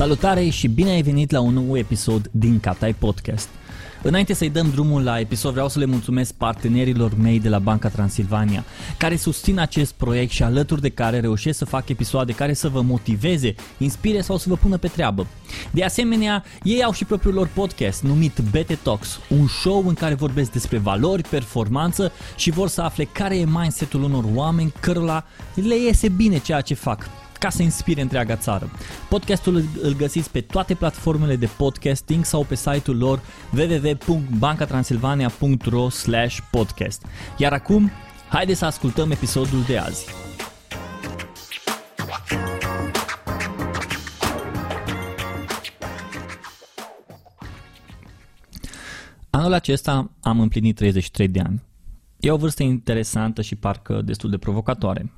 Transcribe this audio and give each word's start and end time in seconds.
Salutare 0.00 0.48
și 0.48 0.68
bine 0.68 0.90
ai 0.90 1.02
venit 1.02 1.30
la 1.30 1.40
un 1.40 1.54
nou 1.54 1.76
episod 1.76 2.28
din 2.30 2.60
Catai 2.60 2.94
Podcast. 2.94 3.48
Înainte 4.02 4.32
să-i 4.34 4.50
dăm 4.50 4.70
drumul 4.70 5.02
la 5.02 5.18
episod, 5.18 5.52
vreau 5.52 5.68
să 5.68 5.78
le 5.78 5.84
mulțumesc 5.84 6.32
partenerilor 6.32 7.12
mei 7.16 7.40
de 7.40 7.48
la 7.48 7.58
Banca 7.58 7.88
Transilvania, 7.88 8.64
care 8.98 9.16
susțin 9.16 9.58
acest 9.58 9.92
proiect 9.92 10.30
și 10.30 10.42
alături 10.42 10.80
de 10.80 10.88
care 10.88 11.20
reușesc 11.20 11.58
să 11.58 11.64
fac 11.64 11.88
episoade 11.88 12.32
care 12.32 12.52
să 12.52 12.68
vă 12.68 12.80
motiveze, 12.80 13.54
inspire 13.78 14.20
sau 14.20 14.36
să 14.36 14.48
vă 14.48 14.54
pună 14.54 14.76
pe 14.76 14.88
treabă. 14.88 15.26
De 15.70 15.84
asemenea, 15.84 16.44
ei 16.62 16.84
au 16.84 16.92
și 16.92 17.04
propriul 17.04 17.34
lor 17.34 17.50
podcast 17.54 18.02
numit 18.02 18.38
BT 18.50 18.74
Talks, 18.82 19.20
un 19.28 19.46
show 19.46 19.84
în 19.86 19.94
care 19.94 20.14
vorbesc 20.14 20.52
despre 20.52 20.78
valori, 20.78 21.22
performanță 21.22 22.12
și 22.36 22.50
vor 22.50 22.68
să 22.68 22.80
afle 22.80 23.04
care 23.04 23.38
e 23.38 23.44
mindset-ul 23.44 24.02
unor 24.02 24.24
oameni 24.34 24.72
cărora 24.80 25.24
le 25.54 25.76
iese 25.76 26.08
bine 26.08 26.38
ceea 26.38 26.60
ce 26.60 26.74
fac 26.74 27.08
ca 27.40 27.48
să 27.48 27.62
inspire 27.62 28.00
întreaga 28.00 28.36
țară. 28.36 28.70
Podcastul 29.08 29.64
îl 29.82 29.96
găsiți 29.96 30.30
pe 30.30 30.40
toate 30.40 30.74
platformele 30.74 31.36
de 31.36 31.48
podcasting 31.56 32.24
sau 32.24 32.44
pe 32.44 32.54
site-ul 32.54 32.96
lor 32.96 33.20
www.bancatransilvania.ro 33.52 35.88
podcast. 36.50 37.04
Iar 37.36 37.52
acum, 37.52 37.90
haideți 38.28 38.58
să 38.58 38.64
ascultăm 38.64 39.10
episodul 39.10 39.62
de 39.66 39.78
azi. 39.78 40.06
Anul 49.30 49.52
acesta 49.52 50.10
am 50.20 50.40
împlinit 50.40 50.76
33 50.76 51.28
de 51.28 51.40
ani. 51.40 51.62
E 52.20 52.30
o 52.30 52.36
vârstă 52.36 52.62
interesantă 52.62 53.42
și 53.42 53.56
parcă 53.56 54.02
destul 54.02 54.30
de 54.30 54.38
provocatoare. 54.38 55.12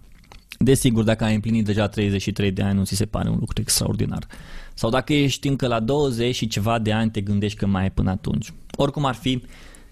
Desigur, 0.58 1.04
dacă 1.04 1.24
ai 1.24 1.34
împlinit 1.34 1.64
deja 1.64 1.88
33 1.88 2.50
de 2.50 2.62
ani, 2.62 2.78
nu 2.78 2.84
ți 2.84 2.94
se 2.94 3.06
pare 3.06 3.28
un 3.28 3.36
lucru 3.38 3.60
extraordinar. 3.60 4.26
Sau 4.74 4.90
dacă 4.90 5.12
ești 5.12 5.48
încă 5.48 5.66
la 5.66 5.80
20 5.80 6.34
și 6.34 6.46
ceva 6.46 6.78
de 6.78 6.92
ani, 6.92 7.10
te 7.10 7.20
gândești 7.20 7.58
că 7.58 7.66
mai 7.66 7.82
ai 7.82 7.90
până 7.90 8.10
atunci. 8.10 8.52
Oricum 8.76 9.04
ar 9.04 9.14
fi, 9.14 9.42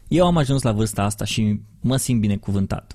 eu 0.09 0.27
am 0.27 0.37
ajuns 0.37 0.63
la 0.63 0.73
vârsta 0.73 1.03
asta 1.03 1.25
și 1.25 1.61
mă 1.81 1.97
simt 1.97 2.21
binecuvântat. 2.21 2.95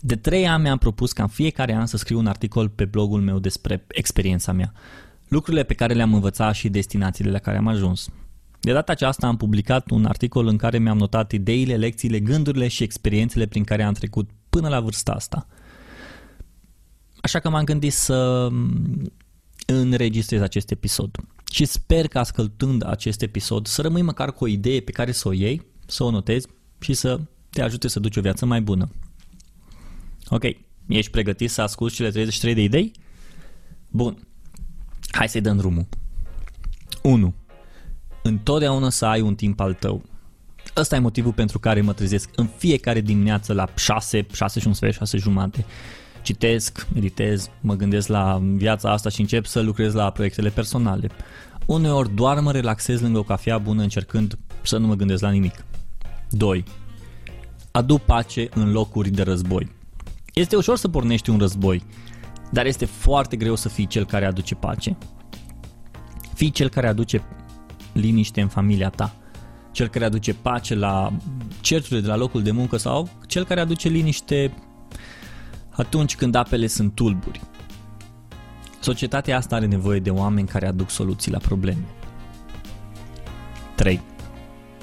De 0.00 0.16
trei 0.16 0.46
ani 0.46 0.62
mi-am 0.62 0.78
propus 0.78 1.12
ca 1.12 1.22
în 1.22 1.28
fiecare 1.28 1.74
an 1.74 1.86
să 1.86 1.96
scriu 1.96 2.18
un 2.18 2.26
articol 2.26 2.68
pe 2.68 2.84
blogul 2.84 3.20
meu 3.20 3.38
despre 3.38 3.84
experiența 3.88 4.52
mea, 4.52 4.72
lucrurile 5.28 5.62
pe 5.62 5.74
care 5.74 5.94
le-am 5.94 6.14
învățat 6.14 6.54
și 6.54 6.68
destinațiile 6.68 7.30
la 7.30 7.38
care 7.38 7.56
am 7.56 7.66
ajuns. 7.66 8.08
De 8.60 8.72
data 8.72 8.92
aceasta 8.92 9.26
am 9.26 9.36
publicat 9.36 9.90
un 9.90 10.04
articol 10.04 10.46
în 10.46 10.56
care 10.56 10.78
mi-am 10.78 10.98
notat 10.98 11.32
ideile, 11.32 11.76
lecțiile, 11.76 12.20
gândurile 12.20 12.68
și 12.68 12.82
experiențele 12.82 13.46
prin 13.46 13.64
care 13.64 13.82
am 13.82 13.92
trecut 13.92 14.30
până 14.48 14.68
la 14.68 14.80
vârsta 14.80 15.12
asta– 15.12 15.46
Așa 17.22 17.38
că 17.40 17.48
m-am 17.48 17.64
gândit 17.64 17.92
să 17.92 18.48
înregistrez 19.66 20.40
acest 20.40 20.70
episod. 20.70 21.16
Și 21.52 21.64
sper 21.64 22.08
că 22.08 22.18
ascultând 22.18 22.86
acest 22.86 23.22
episod 23.22 23.66
să 23.66 23.82
rămâi 23.82 24.02
măcar 24.02 24.32
cu 24.32 24.44
o 24.44 24.46
idee 24.46 24.80
pe 24.80 24.92
care 24.92 25.12
să 25.12 25.28
o 25.28 25.32
iei, 25.32 25.66
să 25.86 26.04
o 26.04 26.10
notezi 26.10 26.46
și 26.80 26.94
să 26.94 27.20
te 27.50 27.62
ajute 27.62 27.88
să 27.88 28.00
duci 28.00 28.16
o 28.16 28.20
viață 28.20 28.46
mai 28.46 28.60
bună. 28.60 28.90
Ok, 30.28 30.42
ești 30.86 31.10
pregătit 31.10 31.50
să 31.50 31.62
asculti 31.62 31.94
cele 31.94 32.10
33 32.10 32.54
de 32.54 32.62
idei? 32.62 32.92
Bun, 33.88 34.28
hai 35.10 35.28
să-i 35.28 35.40
dăm 35.40 35.56
drumul. 35.56 35.86
1. 37.02 37.34
Întotdeauna 38.22 38.90
să 38.90 39.06
ai 39.06 39.20
un 39.20 39.34
timp 39.34 39.60
al 39.60 39.74
tău. 39.74 40.02
Ăsta 40.76 40.96
e 40.96 40.98
motivul 40.98 41.32
pentru 41.32 41.58
care 41.58 41.80
mă 41.80 41.92
trezesc 41.92 42.30
în 42.36 42.46
fiecare 42.46 43.00
dimineață 43.00 43.52
la 43.52 43.68
6, 43.76 44.26
6 44.32 44.60
și 44.60 44.66
un 44.66 44.72
sfert, 44.72 44.94
6 44.94 45.16
jumate 45.16 45.64
citesc, 46.22 46.86
meditez, 46.94 47.50
mă 47.60 47.74
gândesc 47.74 48.08
la 48.08 48.40
viața 48.42 48.90
asta 48.90 49.08
și 49.08 49.20
încep 49.20 49.44
să 49.46 49.60
lucrez 49.60 49.94
la 49.94 50.10
proiectele 50.10 50.48
personale. 50.48 51.10
Uneori 51.66 52.14
doar 52.14 52.40
mă 52.40 52.52
relaxez 52.52 53.00
lângă 53.00 53.18
o 53.18 53.22
cafea 53.22 53.58
bună 53.58 53.82
încercând 53.82 54.38
să 54.62 54.78
nu 54.78 54.86
mă 54.86 54.94
gândesc 54.94 55.22
la 55.22 55.30
nimic. 55.30 55.64
2. 56.30 56.64
Adu 57.70 57.98
pace 57.98 58.48
în 58.54 58.72
locuri 58.72 59.10
de 59.10 59.22
război. 59.22 59.70
Este 60.34 60.56
ușor 60.56 60.76
să 60.76 60.88
pornești 60.88 61.30
un 61.30 61.38
război, 61.38 61.82
dar 62.50 62.66
este 62.66 62.84
foarte 62.84 63.36
greu 63.36 63.54
să 63.54 63.68
fii 63.68 63.86
cel 63.86 64.04
care 64.04 64.24
aduce 64.24 64.54
pace. 64.54 64.96
Fii 66.34 66.50
cel 66.50 66.68
care 66.68 66.88
aduce 66.88 67.22
liniște 67.92 68.40
în 68.40 68.48
familia 68.48 68.88
ta, 68.88 69.14
cel 69.72 69.88
care 69.88 70.04
aduce 70.04 70.34
pace 70.34 70.74
la 70.74 71.12
certurile 71.60 72.00
de 72.00 72.06
la 72.06 72.16
locul 72.16 72.42
de 72.42 72.50
muncă 72.50 72.76
sau 72.76 73.08
cel 73.26 73.44
care 73.44 73.60
aduce 73.60 73.88
liniște 73.88 74.54
atunci 75.72 76.16
când 76.16 76.34
apele 76.34 76.66
sunt 76.66 76.94
tulburi. 76.94 77.40
Societatea 78.80 79.36
asta 79.36 79.56
are 79.56 79.66
nevoie 79.66 80.00
de 80.00 80.10
oameni 80.10 80.48
care 80.48 80.66
aduc 80.66 80.90
soluții 80.90 81.30
la 81.30 81.38
probleme. 81.38 81.84
3. 83.74 84.00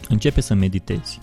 Începe 0.09 0.41
să 0.41 0.53
meditezi. 0.53 1.19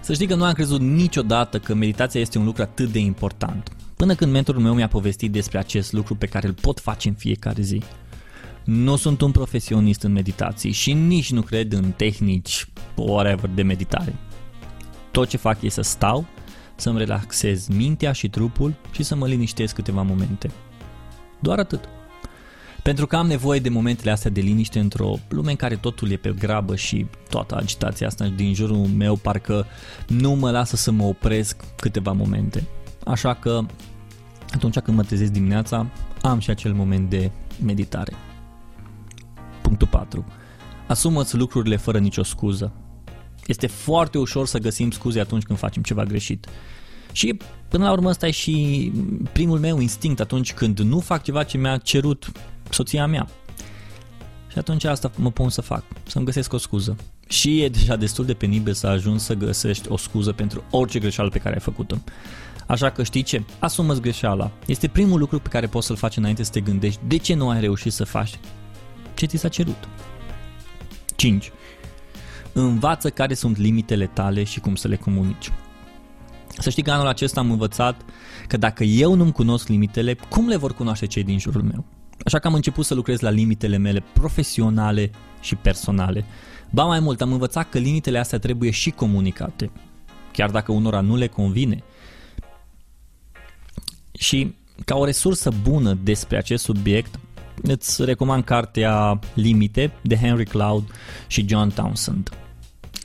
Să 0.00 0.12
știi 0.12 0.26
că 0.26 0.34
nu 0.34 0.44
am 0.44 0.52
crezut 0.52 0.80
niciodată 0.80 1.58
că 1.58 1.74
meditația 1.74 2.20
este 2.20 2.38
un 2.38 2.44
lucru 2.44 2.62
atât 2.62 2.92
de 2.92 2.98
important, 2.98 3.72
până 3.96 4.14
când 4.14 4.32
mentorul 4.32 4.62
meu 4.62 4.74
mi-a 4.74 4.88
povestit 4.88 5.32
despre 5.32 5.58
acest 5.58 5.92
lucru 5.92 6.14
pe 6.14 6.26
care 6.26 6.46
îl 6.46 6.54
pot 6.60 6.80
face 6.80 7.08
în 7.08 7.14
fiecare 7.14 7.62
zi. 7.62 7.82
Nu 8.64 8.96
sunt 8.96 9.20
un 9.20 9.30
profesionist 9.30 10.02
în 10.02 10.12
meditații 10.12 10.72
și 10.72 10.92
nici 10.92 11.32
nu 11.32 11.40
cred 11.40 11.72
în 11.72 11.92
tehnici 11.96 12.66
whatever 12.94 13.50
de 13.54 13.62
meditare. 13.62 14.14
Tot 15.10 15.28
ce 15.28 15.36
fac 15.36 15.62
e 15.62 15.68
să 15.68 15.82
stau 15.82 16.26
să-mi 16.82 16.98
relaxez 16.98 17.66
mintea 17.66 18.12
și 18.12 18.28
trupul 18.28 18.74
și 18.90 19.02
să 19.02 19.14
mă 19.14 19.26
liniștesc 19.26 19.74
câteva 19.74 20.02
momente. 20.02 20.50
Doar 21.40 21.58
atât. 21.58 21.88
Pentru 22.82 23.06
că 23.06 23.16
am 23.16 23.26
nevoie 23.26 23.60
de 23.60 23.68
momentele 23.68 24.10
astea 24.10 24.30
de 24.30 24.40
liniște 24.40 24.78
într-o 24.78 25.18
lume 25.28 25.50
în 25.50 25.56
care 25.56 25.76
totul 25.76 26.10
e 26.10 26.16
pe 26.16 26.34
grabă 26.38 26.76
și 26.76 27.06
toată 27.28 27.56
agitația 27.56 28.06
asta 28.06 28.26
din 28.26 28.54
jurul 28.54 28.76
meu 28.76 29.16
parcă 29.16 29.66
nu 30.06 30.30
mă 30.30 30.50
lasă 30.50 30.76
să 30.76 30.90
mă 30.90 31.04
opresc 31.04 31.64
câteva 31.76 32.12
momente. 32.12 32.66
Așa 33.04 33.34
că 33.34 33.60
atunci 34.54 34.78
când 34.78 34.96
mă 34.96 35.02
trezesc 35.02 35.32
dimineața, 35.32 35.86
am 36.22 36.38
și 36.38 36.50
acel 36.50 36.72
moment 36.72 37.10
de 37.10 37.30
meditare. 37.64 38.12
Punctul 39.62 39.88
4. 39.88 40.24
Asumă-ți 40.86 41.36
lucrurile 41.36 41.76
fără 41.76 41.98
nicio 41.98 42.22
scuză. 42.22 42.72
Este 43.46 43.66
foarte 43.66 44.18
ușor 44.18 44.46
să 44.46 44.58
găsim 44.58 44.90
scuze 44.90 45.20
atunci 45.20 45.42
când 45.42 45.58
facem 45.58 45.82
ceva 45.82 46.04
greșit. 46.04 46.46
Și 47.12 47.36
până 47.68 47.84
la 47.84 47.92
urmă 47.92 48.08
ăsta 48.08 48.26
e 48.26 48.30
și 48.30 48.92
primul 49.32 49.58
meu 49.58 49.78
instinct 49.80 50.20
atunci 50.20 50.52
când 50.52 50.78
nu 50.78 51.00
fac 51.00 51.22
ceva 51.22 51.42
ce 51.42 51.58
mi-a 51.58 51.76
cerut 51.76 52.32
soția 52.70 53.06
mea. 53.06 53.28
Și 54.48 54.58
atunci 54.58 54.84
asta 54.84 55.10
mă 55.16 55.30
pun 55.30 55.50
să 55.50 55.60
fac, 55.60 55.84
să-mi 56.06 56.24
găsesc 56.24 56.52
o 56.52 56.56
scuză. 56.58 56.96
Și 57.28 57.62
e 57.62 57.68
deja 57.68 57.96
destul 57.96 58.24
de 58.24 58.34
penibil 58.34 58.72
să 58.72 58.86
ajungi 58.86 59.22
să 59.22 59.34
găsești 59.34 59.90
o 59.90 59.96
scuză 59.96 60.32
pentru 60.32 60.64
orice 60.70 60.98
greșeală 60.98 61.30
pe 61.30 61.38
care 61.38 61.54
ai 61.54 61.60
făcut-o. 61.60 61.96
Așa 62.66 62.90
că 62.90 63.02
știi 63.02 63.22
ce? 63.22 63.42
Asumă-ți 63.58 64.00
greșeala. 64.00 64.50
Este 64.66 64.88
primul 64.88 65.18
lucru 65.18 65.38
pe 65.38 65.48
care 65.48 65.66
poți 65.66 65.86
să-l 65.86 65.96
faci 65.96 66.16
înainte 66.16 66.42
să 66.42 66.50
te 66.50 66.60
gândești 66.60 67.00
de 67.06 67.16
ce 67.16 67.34
nu 67.34 67.48
ai 67.48 67.60
reușit 67.60 67.92
să 67.92 68.04
faci 68.04 68.38
ce 69.14 69.26
ți 69.26 69.36
s-a 69.36 69.48
cerut. 69.48 69.88
5. 71.16 71.52
Învață 72.52 73.10
care 73.10 73.34
sunt 73.34 73.56
limitele 73.56 74.06
tale 74.06 74.44
și 74.44 74.60
cum 74.60 74.74
să 74.74 74.88
le 74.88 74.96
comunici. 74.96 75.52
Să 76.58 76.70
știi 76.70 76.82
că 76.82 76.90
anul 76.90 77.06
acesta 77.06 77.40
am 77.40 77.50
învățat 77.50 78.00
că 78.48 78.56
dacă 78.56 78.84
eu 78.84 79.14
nu-mi 79.14 79.32
cunosc 79.32 79.68
limitele, 79.68 80.16
cum 80.28 80.48
le 80.48 80.56
vor 80.56 80.74
cunoaște 80.74 81.06
cei 81.06 81.24
din 81.24 81.38
jurul 81.38 81.62
meu? 81.62 81.84
Așa 82.24 82.38
că 82.38 82.46
am 82.46 82.54
început 82.54 82.84
să 82.84 82.94
lucrez 82.94 83.20
la 83.20 83.30
limitele 83.30 83.76
mele 83.76 84.04
profesionale 84.12 85.10
și 85.40 85.54
personale. 85.54 86.24
Ba 86.70 86.84
mai 86.84 87.00
mult, 87.00 87.20
am 87.20 87.32
învățat 87.32 87.68
că 87.68 87.78
limitele 87.78 88.18
astea 88.18 88.38
trebuie 88.38 88.70
și 88.70 88.90
comunicate, 88.90 89.70
chiar 90.32 90.50
dacă 90.50 90.72
unora 90.72 91.00
nu 91.00 91.16
le 91.16 91.26
convine. 91.26 91.82
Și 94.12 94.54
ca 94.84 94.96
o 94.96 95.04
resursă 95.04 95.50
bună 95.62 95.98
despre 96.02 96.36
acest 96.36 96.64
subiect, 96.64 97.18
îți 97.62 98.04
recomand 98.04 98.44
cartea 98.44 99.18
Limite 99.34 99.92
de 100.02 100.16
Henry 100.16 100.44
Cloud 100.44 100.84
și 101.26 101.48
John 101.48 101.68
Townsend. 101.68 102.30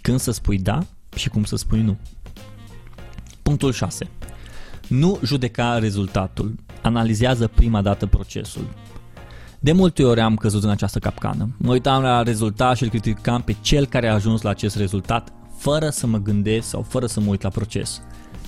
Când 0.02 0.20
să 0.20 0.32
spui 0.32 0.58
da 0.60 0.86
și 1.16 1.30
cum 1.30 1.44
să 1.44 1.56
spui 1.56 1.82
nu. 1.82 1.98
Punctul 3.48 3.72
6. 3.72 4.10
Nu 4.88 5.20
judeca 5.24 5.78
rezultatul. 5.78 6.56
Analizează 6.82 7.48
prima 7.48 7.82
dată 7.82 8.06
procesul. 8.06 8.68
De 9.60 9.72
multe 9.72 10.04
ori 10.04 10.20
am 10.20 10.36
căzut 10.36 10.64
în 10.64 10.70
această 10.70 11.00
capcană. 11.00 11.50
Mă 11.58 11.72
uitam 11.72 12.02
la 12.02 12.24
rezultat 12.24 12.78
și 12.78 12.84
îl 12.84 12.90
criticam 12.90 13.42
pe 13.42 13.56
cel 13.62 13.86
care 13.86 14.08
a 14.08 14.14
ajuns 14.14 14.42
la 14.42 14.50
acest 14.50 14.76
rezultat 14.76 15.34
fără 15.58 15.90
să 15.90 16.08
mă 16.08 16.18
gândesc 16.18 16.68
sau 16.68 16.82
fără 16.82 17.06
să 17.06 17.20
mă 17.20 17.30
uit 17.30 17.42
la 17.42 17.50
proces. 17.50 18.02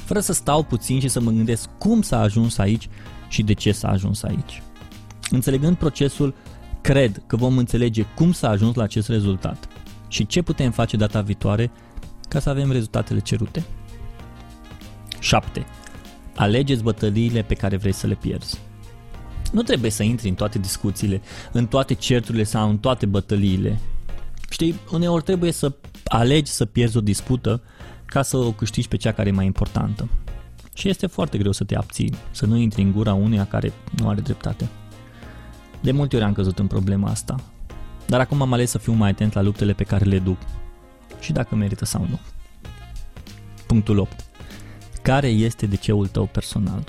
Fără 0.06 0.20
să 0.20 0.34
stau 0.34 0.64
puțin 0.64 1.00
și 1.00 1.08
să 1.08 1.20
mă 1.20 1.32
gândesc 1.32 1.70
cum 1.78 2.02
s-a 2.02 2.20
ajuns 2.20 2.58
aici 2.58 2.90
și 3.28 3.44
de 3.44 3.54
ce 3.54 3.72
s-a 3.72 3.90
ajuns 3.90 4.24
aici. 4.24 4.64
Înțelegând 5.30 5.76
procesul, 5.76 6.34
cred 6.82 7.24
că 7.28 7.36
vom 7.36 7.58
înțelege 7.58 8.06
cum 8.16 8.32
s-a 8.32 8.50
ajuns 8.50 8.76
la 8.76 8.84
acest 8.84 9.10
rezultat 9.10 9.68
și 10.08 10.26
ce 10.26 10.42
putem 10.42 10.72
face 10.72 10.98
data 10.98 11.22
viitoare 11.22 11.72
ca 12.30 12.40
să 12.40 12.50
avem 12.50 12.72
rezultatele 12.72 13.20
cerute. 13.20 13.66
7. 15.20 15.66
Alegeți 16.36 16.84
bătăliile 16.84 17.42
pe 17.42 17.54
care 17.54 17.78
vrei 17.78 17.92
să 17.92 18.08
le 18.08 18.16
pierzi. 18.16 18.60
Nu 19.52 19.62
trebuie 19.62 19.92
să 19.92 20.04
intri 20.04 20.30
în 20.30 20.36
toate 20.36 20.60
discuțiile, 20.60 21.22
în 21.52 21.68
toate 21.68 21.94
certurile 21.94 22.44
sau 22.44 22.70
în 22.70 22.78
toate 22.78 23.06
bătăliile. 23.06 23.80
Știi, 24.50 24.76
uneori 24.92 25.24
trebuie 25.24 25.52
să 25.52 25.74
alegi 26.04 26.52
să 26.52 26.66
pierzi 26.66 26.98
o 26.98 27.02
dispută 27.02 27.62
ca 28.06 28.22
să 28.22 28.38
o 28.38 28.52
câștigi 28.52 28.88
pe 28.88 28.98
cea 28.98 29.12
care 29.12 29.30
e 29.30 29.32
mai 29.32 29.46
importantă. 29.46 30.10
Și 30.74 30.90
este 30.90 31.08
foarte 31.08 31.38
greu 31.38 31.52
să 31.52 31.64
te 31.64 31.76
abții, 31.76 32.16
să 32.32 32.46
nu 32.46 32.58
intri 32.58 32.82
în 32.82 32.92
gura 32.92 33.14
uneia 33.14 33.46
care 33.46 33.74
nu 33.98 34.10
are 34.10 34.22
dreptate. 34.22 34.70
De 35.82 35.92
multe 35.92 36.16
ori 36.16 36.26
am 36.26 36.34
căzut 36.34 36.60
în 36.60 36.68
problema 36.68 37.10
asta, 37.10 37.36
dar 38.08 38.20
acum 38.20 38.42
am 38.42 38.54
ales 38.54 38.70
să 38.70 38.78
fiu 38.78 38.94
mai 38.94 39.10
atent 39.10 39.34
la 39.34 39.42
luptele 39.42 39.74
pe 39.74 39.84
care 39.84 40.06
le 40.06 40.20
duc 40.20 40.38
și 41.20 41.32
dacă 41.32 41.56
merită 41.56 41.86
sau 41.86 42.08
nu. 42.10 42.20
Punctul 43.68 43.98
8. 43.98 44.29
Care 45.10 45.28
este 45.28 45.66
DC-ul 45.66 46.08
tău 46.08 46.26
personal? 46.26 46.84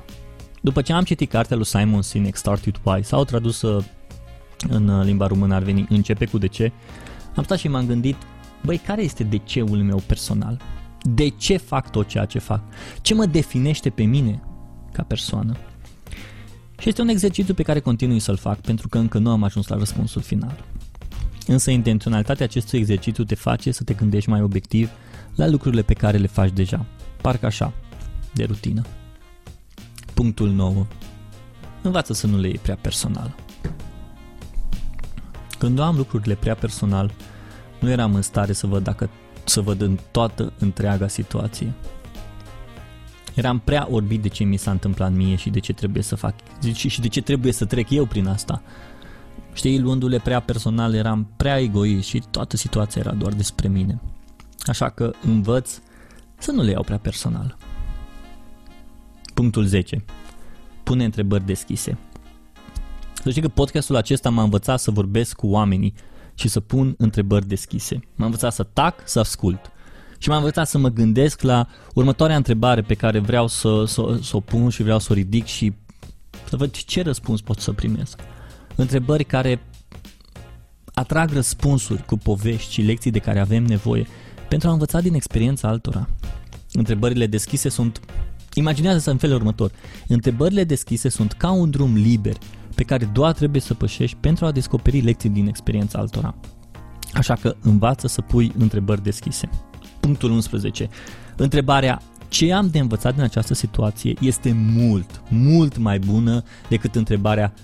După 0.60 0.82
ce 0.82 0.92
am 0.92 1.04
citit 1.04 1.30
cartea 1.30 1.56
lui 1.56 1.64
Simon 1.66 2.02
Sinek, 2.02 2.36
Start 2.36 2.64
With 2.64 2.78
Why, 2.82 3.04
sau 3.04 3.24
tradusă 3.24 3.84
în 4.68 5.02
limba 5.02 5.26
română 5.26 5.54
ar 5.54 5.62
veni 5.62 5.86
Începe 5.88 6.24
cu 6.26 6.38
DC, 6.38 6.60
am 7.34 7.44
stat 7.44 7.58
și 7.58 7.68
m-am 7.68 7.86
gândit, 7.86 8.16
băi, 8.64 8.76
care 8.76 9.02
este 9.02 9.24
DC-ul 9.24 9.82
meu 9.82 10.02
personal? 10.06 10.60
De 11.02 11.28
ce 11.28 11.56
fac 11.56 11.90
tot 11.90 12.08
ceea 12.08 12.24
ce 12.24 12.38
fac? 12.38 12.62
Ce 13.00 13.14
mă 13.14 13.26
definește 13.26 13.90
pe 13.90 14.02
mine 14.02 14.42
ca 14.92 15.02
persoană? 15.02 15.56
Și 16.78 16.88
este 16.88 17.02
un 17.02 17.08
exercițiu 17.08 17.54
pe 17.54 17.62
care 17.62 17.80
continui 17.80 18.18
să-l 18.18 18.36
fac 18.36 18.60
pentru 18.60 18.88
că 18.88 18.98
încă 18.98 19.18
nu 19.18 19.30
am 19.30 19.42
ajuns 19.42 19.66
la 19.66 19.76
răspunsul 19.76 20.22
final. 20.22 20.64
Însă 21.46 21.70
intenționalitatea 21.70 22.44
acestui 22.44 22.78
exercițiu 22.78 23.24
te 23.24 23.34
face 23.34 23.70
să 23.70 23.84
te 23.84 23.94
gândești 23.94 24.30
mai 24.30 24.42
obiectiv 24.42 24.90
la 25.34 25.48
lucrurile 25.48 25.82
pe 25.82 25.94
care 25.94 26.16
le 26.16 26.26
faci 26.26 26.52
deja. 26.52 26.86
Parcă 27.20 27.46
așa, 27.46 27.72
de 28.34 28.44
rutină. 28.44 28.82
Punctul 30.14 30.50
9. 30.50 30.86
Învață 31.82 32.12
să 32.12 32.26
nu 32.26 32.38
le 32.38 32.46
iei 32.46 32.58
prea 32.62 32.76
personal. 32.80 33.34
Când 35.58 35.78
am 35.78 35.96
lucrurile 35.96 36.34
prea 36.34 36.54
personal, 36.54 37.12
nu 37.80 37.90
eram 37.90 38.14
în 38.14 38.22
stare 38.22 38.52
să 38.52 38.66
văd 38.66 38.82
dacă 38.82 39.10
să 39.44 39.60
văd 39.60 39.80
în 39.80 39.98
toată 40.10 40.52
întreaga 40.58 41.08
situație. 41.08 41.72
Eram 43.34 43.58
prea 43.58 43.88
orbit 43.90 44.22
de 44.22 44.28
ce 44.28 44.44
mi 44.44 44.56
s-a 44.56 44.70
întâmplat 44.70 45.12
mie 45.12 45.36
și 45.36 45.50
de 45.50 45.58
ce 45.58 45.72
trebuie 45.72 46.02
să 46.02 46.16
fac 46.16 46.34
și 46.74 47.00
de 47.00 47.08
ce 47.08 47.22
trebuie 47.22 47.52
să 47.52 47.64
trec 47.64 47.90
eu 47.90 48.06
prin 48.06 48.26
asta. 48.26 48.62
Știi, 49.52 49.80
luându-le 49.80 50.18
prea 50.18 50.40
personal, 50.40 50.94
eram 50.94 51.32
prea 51.36 51.58
egoist 51.58 52.08
și 52.08 52.22
toată 52.30 52.56
situația 52.56 53.02
era 53.04 53.14
doar 53.14 53.32
despre 53.32 53.68
mine. 53.68 54.00
Așa 54.60 54.88
că 54.88 55.12
învăț 55.22 55.78
să 56.38 56.50
nu 56.50 56.62
le 56.62 56.70
iau 56.70 56.82
prea 56.82 56.98
personal. 56.98 57.56
Punctul 59.40 59.64
10. 59.64 60.04
Pune 60.82 61.04
întrebări 61.04 61.46
deschise. 61.46 61.98
Să 63.22 63.30
știi 63.30 63.42
că 63.42 63.48
podcastul 63.48 63.96
acesta 63.96 64.30
m-a 64.30 64.42
învățat 64.42 64.80
să 64.80 64.90
vorbesc 64.90 65.36
cu 65.36 65.46
oamenii 65.46 65.94
și 66.34 66.48
să 66.48 66.60
pun 66.60 66.94
întrebări 66.98 67.46
deschise. 67.46 68.00
M-a 68.14 68.24
învățat 68.24 68.52
să 68.52 68.62
tac, 68.62 69.08
să 69.08 69.18
ascult. 69.18 69.60
Și 70.18 70.28
m-a 70.28 70.36
învățat 70.36 70.68
să 70.68 70.78
mă 70.78 70.88
gândesc 70.88 71.42
la 71.42 71.66
următoarea 71.94 72.36
întrebare 72.36 72.82
pe 72.82 72.94
care 72.94 73.18
vreau 73.18 73.46
să, 73.46 73.84
să, 73.86 74.18
să 74.22 74.36
o 74.36 74.40
pun 74.40 74.68
și 74.68 74.82
vreau 74.82 74.98
să 74.98 75.08
o 75.10 75.14
ridic 75.14 75.44
și 75.44 75.72
să 76.48 76.56
văd 76.56 76.76
ce 76.76 77.02
răspuns 77.02 77.40
pot 77.40 77.60
să 77.60 77.72
primesc. 77.72 78.20
Întrebări 78.76 79.24
care 79.24 79.62
atrag 80.94 81.32
răspunsuri 81.32 82.04
cu 82.04 82.16
povești 82.16 82.72
și 82.72 82.82
lecții 82.82 83.10
de 83.10 83.18
care 83.18 83.40
avem 83.40 83.64
nevoie 83.64 84.06
pentru 84.48 84.68
a 84.68 84.72
învăța 84.72 85.00
din 85.00 85.14
experiența 85.14 85.68
altora. 85.68 86.08
Întrebările 86.72 87.26
deschise 87.26 87.68
sunt... 87.68 88.00
Imaginează-ți 88.54 89.08
în 89.08 89.16
felul 89.16 89.36
următor. 89.36 89.72
Întrebările 90.06 90.64
deschise 90.64 91.08
sunt 91.08 91.32
ca 91.32 91.50
un 91.50 91.70
drum 91.70 91.94
liber 91.94 92.36
pe 92.74 92.82
care 92.82 93.04
doar 93.04 93.32
trebuie 93.32 93.60
să 93.60 93.74
pășești 93.74 94.16
pentru 94.20 94.44
a 94.44 94.50
descoperi 94.50 95.00
lecții 95.00 95.28
din 95.28 95.46
experiența 95.46 95.98
altora. 95.98 96.34
Așa 97.14 97.34
că 97.34 97.56
învață 97.62 98.06
să 98.06 98.20
pui 98.20 98.52
întrebări 98.58 99.02
deschise. 99.02 99.48
Punctul 100.00 100.30
11. 100.30 100.88
Întrebarea 101.36 102.02
ce 102.28 102.52
am 102.52 102.68
de 102.70 102.78
învățat 102.78 103.14
din 103.14 103.22
această 103.22 103.54
situație 103.54 104.14
este 104.20 104.52
mult, 104.52 105.22
mult 105.28 105.78
mai 105.78 105.98
bună 105.98 106.42
decât 106.68 106.94
întrebarea 106.94 107.54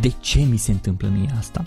de 0.00 0.12
ce 0.20 0.40
mi 0.40 0.56
se 0.56 0.70
întâmplă 0.70 1.08
mie 1.08 1.34
asta. 1.38 1.62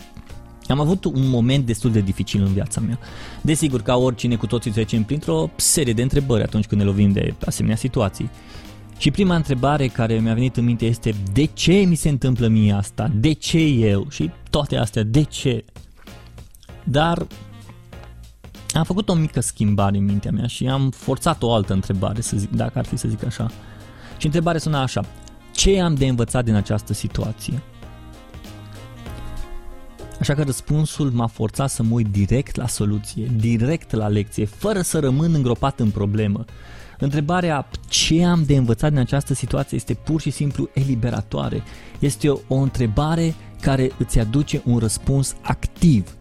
Am 0.67 0.79
avut 0.79 1.05
un 1.05 1.29
moment 1.29 1.65
destul 1.65 1.91
de 1.91 2.01
dificil 2.01 2.41
în 2.41 2.53
viața 2.53 2.81
mea. 2.81 2.99
Desigur, 3.41 3.81
ca 3.81 3.95
oricine 3.95 4.35
cu 4.35 4.47
toții 4.47 4.71
trecem 4.71 5.03
printr-o 5.03 5.49
serie 5.55 5.93
de 5.93 6.01
întrebări 6.01 6.43
atunci 6.43 6.65
când 6.65 6.81
ne 6.81 6.87
lovim 6.87 7.11
de 7.11 7.33
asemenea 7.45 7.75
situații. 7.75 8.29
Și 8.97 9.11
prima 9.11 9.35
întrebare 9.35 9.87
care 9.87 10.19
mi-a 10.19 10.33
venit 10.33 10.57
în 10.57 10.63
minte 10.63 10.85
este 10.85 11.15
de 11.33 11.45
ce 11.45 11.73
mi 11.73 11.95
se 11.95 12.09
întâmplă 12.09 12.47
mie 12.47 12.73
asta? 12.73 13.11
De 13.15 13.31
ce 13.33 13.59
eu? 13.59 14.09
Și 14.09 14.31
toate 14.49 14.77
astea, 14.77 15.03
de 15.03 15.23
ce? 15.23 15.65
Dar 16.83 17.27
am 18.73 18.83
făcut 18.83 19.09
o 19.09 19.13
mică 19.13 19.39
schimbare 19.39 19.97
în 19.97 20.05
mintea 20.05 20.31
mea 20.31 20.47
și 20.47 20.67
am 20.67 20.89
forțat 20.89 21.43
o 21.43 21.53
altă 21.53 21.73
întrebare, 21.73 22.21
să 22.21 22.37
zic, 22.37 22.49
dacă 22.49 22.79
ar 22.79 22.85
fi 22.85 22.95
să 22.95 23.07
zic 23.07 23.25
așa. 23.25 23.51
Și 24.17 24.25
întrebarea 24.25 24.59
suna 24.59 24.81
așa, 24.81 25.05
ce 25.53 25.79
am 25.79 25.95
de 25.95 26.07
învățat 26.07 26.45
din 26.45 26.53
această 26.53 26.93
situație? 26.93 27.61
Așa 30.19 30.33
că 30.33 30.43
răspunsul 30.43 31.11
m-a 31.11 31.27
forțat 31.27 31.69
să 31.69 31.83
mă 31.83 31.93
uit 31.93 32.07
direct 32.07 32.55
la 32.55 32.67
soluție, 32.67 33.31
direct 33.35 33.91
la 33.91 34.07
lecție, 34.07 34.45
fără 34.45 34.81
să 34.81 34.99
rămân 34.99 35.33
îngropat 35.33 35.79
în 35.79 35.89
problemă. 35.89 36.45
Întrebarea 36.99 37.67
ce 37.87 38.23
am 38.23 38.43
de 38.43 38.55
învățat 38.55 38.89
din 38.89 38.99
această 38.99 39.33
situație 39.33 39.77
este 39.77 39.93
pur 39.93 40.21
și 40.21 40.29
simplu 40.29 40.69
eliberatoare. 40.73 41.63
Este 41.99 42.29
o, 42.29 42.37
o 42.47 42.55
întrebare 42.55 43.35
care 43.61 43.91
îți 43.97 44.19
aduce 44.19 44.61
un 44.65 44.77
răspuns 44.77 45.35
activ 45.41 46.15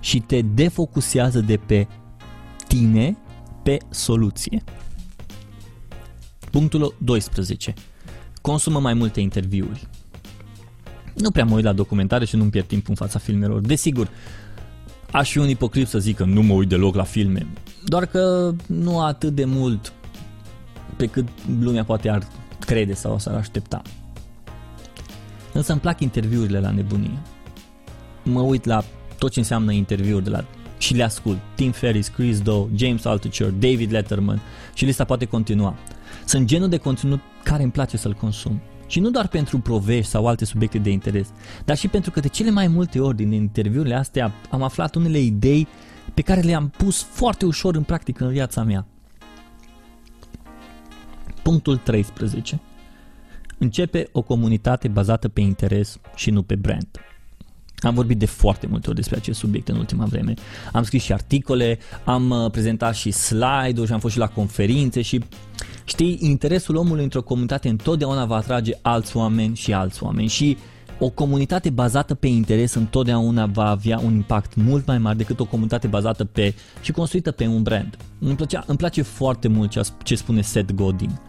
și 0.00 0.20
te 0.20 0.40
defocusează 0.42 1.40
de 1.40 1.56
pe 1.56 1.86
tine 2.66 3.16
pe 3.62 3.76
soluție. 3.90 4.62
Punctul 6.50 6.94
12. 6.98 7.74
Consumă 8.40 8.80
mai 8.80 8.94
multe 8.94 9.20
interviuri. 9.20 9.88
Nu 11.14 11.30
prea 11.30 11.44
mă 11.44 11.54
uit 11.54 11.64
la 11.64 11.72
documentare 11.72 12.24
și 12.24 12.36
nu-mi 12.36 12.50
pierd 12.50 12.66
timp 12.66 12.88
în 12.88 12.94
fața 12.94 13.18
filmelor. 13.18 13.60
Desigur, 13.60 14.08
aș 15.12 15.30
fi 15.30 15.38
un 15.38 15.48
ipocrit 15.48 15.88
să 15.88 15.98
zic 15.98 16.16
că 16.16 16.24
nu 16.24 16.42
mă 16.42 16.52
uit 16.52 16.68
deloc 16.68 16.94
la 16.94 17.02
filme, 17.02 17.46
doar 17.84 18.06
că 18.06 18.54
nu 18.66 19.00
atât 19.00 19.34
de 19.34 19.44
mult 19.44 19.92
pe 21.00 21.06
cât 21.06 21.28
lumea 21.60 21.84
poate 21.84 22.10
ar 22.10 22.26
crede 22.58 22.94
sau 22.94 23.18
s-ar 23.18 23.34
aștepta. 23.34 23.82
Însă 25.52 25.72
îmi 25.72 25.80
plac 25.80 26.00
interviurile 26.00 26.60
la 26.60 26.70
nebunie. 26.70 27.18
Mă 28.24 28.40
uit 28.40 28.64
la 28.64 28.84
tot 29.18 29.30
ce 29.30 29.38
înseamnă 29.38 29.72
interviuri 29.72 30.24
de 30.24 30.30
la 30.30 30.44
și 30.78 30.94
le 30.94 31.02
ascult. 31.02 31.38
Tim 31.54 31.70
Ferriss, 31.70 32.08
Chris 32.08 32.40
Doe, 32.40 32.68
James 32.74 33.04
Altucher, 33.04 33.50
David 33.50 33.92
Letterman 33.92 34.40
și 34.74 34.84
lista 34.84 35.04
poate 35.04 35.24
continua. 35.24 35.74
Sunt 36.24 36.46
genul 36.46 36.68
de 36.68 36.76
conținut 36.76 37.20
care 37.42 37.62
îmi 37.62 37.72
place 37.72 37.96
să-l 37.96 38.14
consum. 38.14 38.60
Și 38.86 39.00
nu 39.00 39.10
doar 39.10 39.28
pentru 39.28 39.58
provești 39.58 40.10
sau 40.10 40.26
alte 40.26 40.44
subiecte 40.44 40.78
de 40.78 40.90
interes, 40.90 41.28
dar 41.64 41.76
și 41.76 41.88
pentru 41.88 42.10
că 42.10 42.20
de 42.20 42.28
cele 42.28 42.50
mai 42.50 42.66
multe 42.66 43.00
ori 43.00 43.16
din 43.16 43.32
interviurile 43.32 43.94
astea 43.94 44.32
am 44.50 44.62
aflat 44.62 44.94
unele 44.94 45.18
idei 45.18 45.66
pe 46.14 46.22
care 46.22 46.40
le-am 46.40 46.68
pus 46.68 47.02
foarte 47.02 47.44
ușor 47.44 47.74
în 47.74 47.82
practică 47.82 48.24
în 48.24 48.30
viața 48.30 48.62
mea. 48.62 48.86
Punctul 51.50 51.76
13. 51.76 52.60
Începe 53.58 54.08
o 54.12 54.22
comunitate 54.22 54.88
bazată 54.88 55.28
pe 55.28 55.40
interes 55.40 55.98
și 56.14 56.30
nu 56.30 56.42
pe 56.42 56.54
brand. 56.54 56.88
Am 57.78 57.94
vorbit 57.94 58.18
de 58.18 58.26
foarte 58.26 58.66
multe 58.66 58.86
ori 58.86 58.96
despre 58.96 59.16
acest 59.16 59.38
subiect 59.38 59.68
în 59.68 59.76
ultima 59.76 60.04
vreme. 60.04 60.34
Am 60.72 60.82
scris 60.82 61.02
și 61.02 61.12
articole, 61.12 61.78
am 62.04 62.30
uh, 62.30 62.50
prezentat 62.50 62.94
și 62.94 63.10
slide-uri 63.10 63.86
și 63.86 63.92
am 63.92 63.98
fost 63.98 64.12
și 64.12 64.18
la 64.18 64.28
conferințe 64.28 65.02
și 65.02 65.24
știi, 65.84 66.18
interesul 66.20 66.76
omului 66.76 67.02
într-o 67.02 67.22
comunitate 67.22 67.68
întotdeauna 67.68 68.24
va 68.24 68.36
atrage 68.36 68.72
alți 68.82 69.16
oameni 69.16 69.56
și 69.56 69.72
alți 69.72 70.02
oameni 70.02 70.28
și 70.28 70.56
o 71.02 71.08
comunitate 71.08 71.70
bazată 71.70 72.14
pe 72.14 72.26
interes 72.26 72.74
întotdeauna 72.74 73.46
va 73.46 73.68
avea 73.68 73.98
un 73.98 74.14
impact 74.14 74.54
mult 74.54 74.86
mai 74.86 74.98
mare 74.98 75.16
decât 75.16 75.40
o 75.40 75.44
comunitate 75.44 75.86
bazată 75.86 76.24
pe 76.24 76.54
și 76.80 76.92
construită 76.92 77.30
pe 77.30 77.46
un 77.46 77.62
brand. 77.62 77.96
Îmi, 78.18 78.34
plăcea, 78.34 78.64
îmi 78.66 78.78
place 78.78 79.02
foarte 79.02 79.48
mult 79.48 79.70
ce, 79.70 79.80
ce 80.02 80.14
spune 80.14 80.40
Seth 80.40 80.72
Godin. 80.72 81.20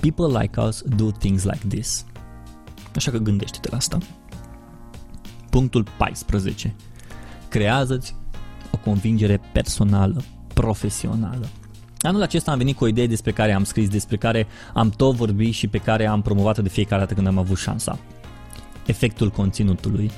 People 0.00 0.40
like 0.40 0.60
us 0.60 0.82
do 0.96 1.10
things 1.10 1.44
like 1.44 1.66
this. 1.68 2.04
Așa 2.94 3.10
că 3.10 3.18
gândește-te 3.18 3.68
la 3.70 3.76
asta. 3.76 3.98
Punctul 5.50 5.86
14. 5.98 6.74
Creează-ți 7.48 8.14
o 8.70 8.76
convingere 8.76 9.40
personală, 9.52 10.22
profesională. 10.54 11.48
Anul 12.00 12.22
acesta 12.22 12.50
am 12.50 12.58
venit 12.58 12.76
cu 12.76 12.84
o 12.84 12.86
idee 12.86 13.06
despre 13.06 13.32
care 13.32 13.52
am 13.52 13.64
scris, 13.64 13.88
despre 13.88 14.16
care 14.16 14.46
am 14.74 14.90
tot 14.90 15.14
vorbit 15.14 15.54
și 15.54 15.66
pe 15.66 15.78
care 15.78 16.06
am 16.06 16.22
promovat 16.22 16.58
de 16.58 16.68
fiecare 16.68 17.00
dată 17.00 17.14
când 17.14 17.26
am 17.26 17.38
avut 17.38 17.58
șansa. 17.58 17.98
Efectul 18.86 19.30
conținutului. 19.30 20.10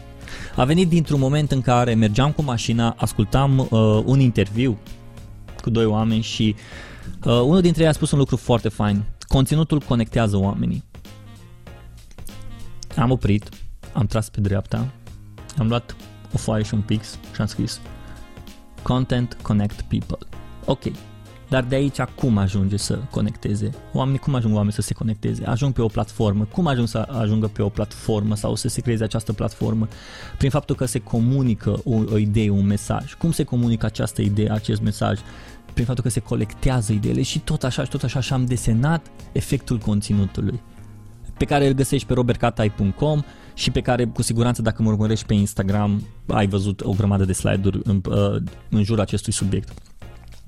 A 0.57 0.65
venit 0.65 0.89
dintr-un 0.89 1.19
moment 1.19 1.51
în 1.51 1.61
care 1.61 1.95
mergeam 1.95 2.33
cu 2.33 2.43
mașina, 2.43 2.95
ascultam 2.99 3.59
uh, 3.59 3.69
un 4.05 4.21
interviu 4.21 4.79
cu 5.63 5.71
doi 5.71 5.85
oameni 5.85 6.23
și 6.23 6.55
uh, 7.25 7.41
unul 7.41 7.61
dintre 7.61 7.83
ei 7.83 7.89
a 7.89 7.93
spus 7.93 8.11
un 8.11 8.19
lucru 8.19 8.37
foarte 8.37 8.69
fain. 8.69 9.03
Conținutul 9.29 9.81
conectează 9.81 10.37
oamenii. 10.37 10.85
Am 12.97 13.11
oprit, 13.11 13.49
am 13.93 14.07
tras 14.07 14.29
pe 14.29 14.41
dreapta, 14.41 14.89
am 15.59 15.69
luat 15.69 15.97
o 16.35 16.39
foaie 16.39 16.65
și 16.65 16.75
un 16.75 16.81
pix 16.81 17.19
și 17.35 17.41
am 17.41 17.47
scris 17.47 17.81
Content 18.83 19.39
Connect 19.43 19.81
People. 19.81 20.27
Ok, 20.65 20.83
dar 21.49 21.65
de 21.65 21.75
aici 21.75 22.01
cum 22.01 22.39
ajunge 22.39 22.77
să 22.77 22.99
conecteze? 23.11 23.71
Oamenii, 23.93 24.19
cum 24.19 24.35
ajung 24.35 24.55
oamenii 24.55 24.75
să 24.75 24.83
se 24.83 24.95
conecteze? 24.95 25.45
Ajung 25.45 25.73
pe 25.73 25.83
o 25.83 25.87
platformă. 25.87 26.45
Cum 26.45 26.67
ajung 26.67 26.89
să 26.89 26.99
ajungă 26.99 27.47
pe 27.47 27.63
o 27.63 27.69
platformă 27.69 28.37
sau 28.37 28.55
să 28.55 28.69
se 28.69 28.81
creeze 28.81 29.05
această 29.05 29.33
platformă? 29.33 29.89
Prin 30.39 30.51
faptul 30.51 30.77
că 30.77 30.85
se 30.85 30.99
comunică 30.99 31.81
o, 31.85 31.95
o 32.13 32.17
idee, 32.17 32.51
un 32.51 32.67
mesaj. 32.67 33.15
Cum 33.15 33.31
se 33.33 33.45
comunică 33.45 33.87
această 33.87 34.23
idee, 34.23 34.51
acest 34.51 34.81
mesaj? 34.81 35.19
Prin 35.79 35.91
faptul 35.91 36.11
că 36.11 36.19
se 36.19 36.21
colectează 36.21 36.93
ideile 36.93 37.23
și 37.23 37.39
tot 37.39 37.65
așa 37.65 37.83
și 37.85 37.91
tot 37.91 38.03
așa 38.03 38.21
și 38.21 38.33
am 38.33 38.45
desenat 38.45 39.07
efectul 39.33 39.79
conținutului 39.79 40.61
pe 41.37 41.45
care 41.45 41.67
îl 41.67 41.73
găsești 41.73 42.07
pe 42.07 42.13
robertcatai.com 42.13 43.23
și 43.55 43.71
pe 43.71 43.81
care 43.81 44.05
cu 44.05 44.23
siguranță 44.23 44.63
dacă 44.63 44.83
mă 44.83 44.91
urmărești 44.91 45.27
pe 45.27 45.35
Instagram 45.35 46.07
ai 46.27 46.47
văzut 46.47 46.81
o 46.81 46.91
grămadă 46.91 47.25
de 47.25 47.33
slide-uri 47.33 47.81
în, 47.85 48.01
uh, 48.09 48.43
în 48.69 48.83
jurul 48.83 49.01
acestui 49.01 49.33
subiect. 49.33 49.73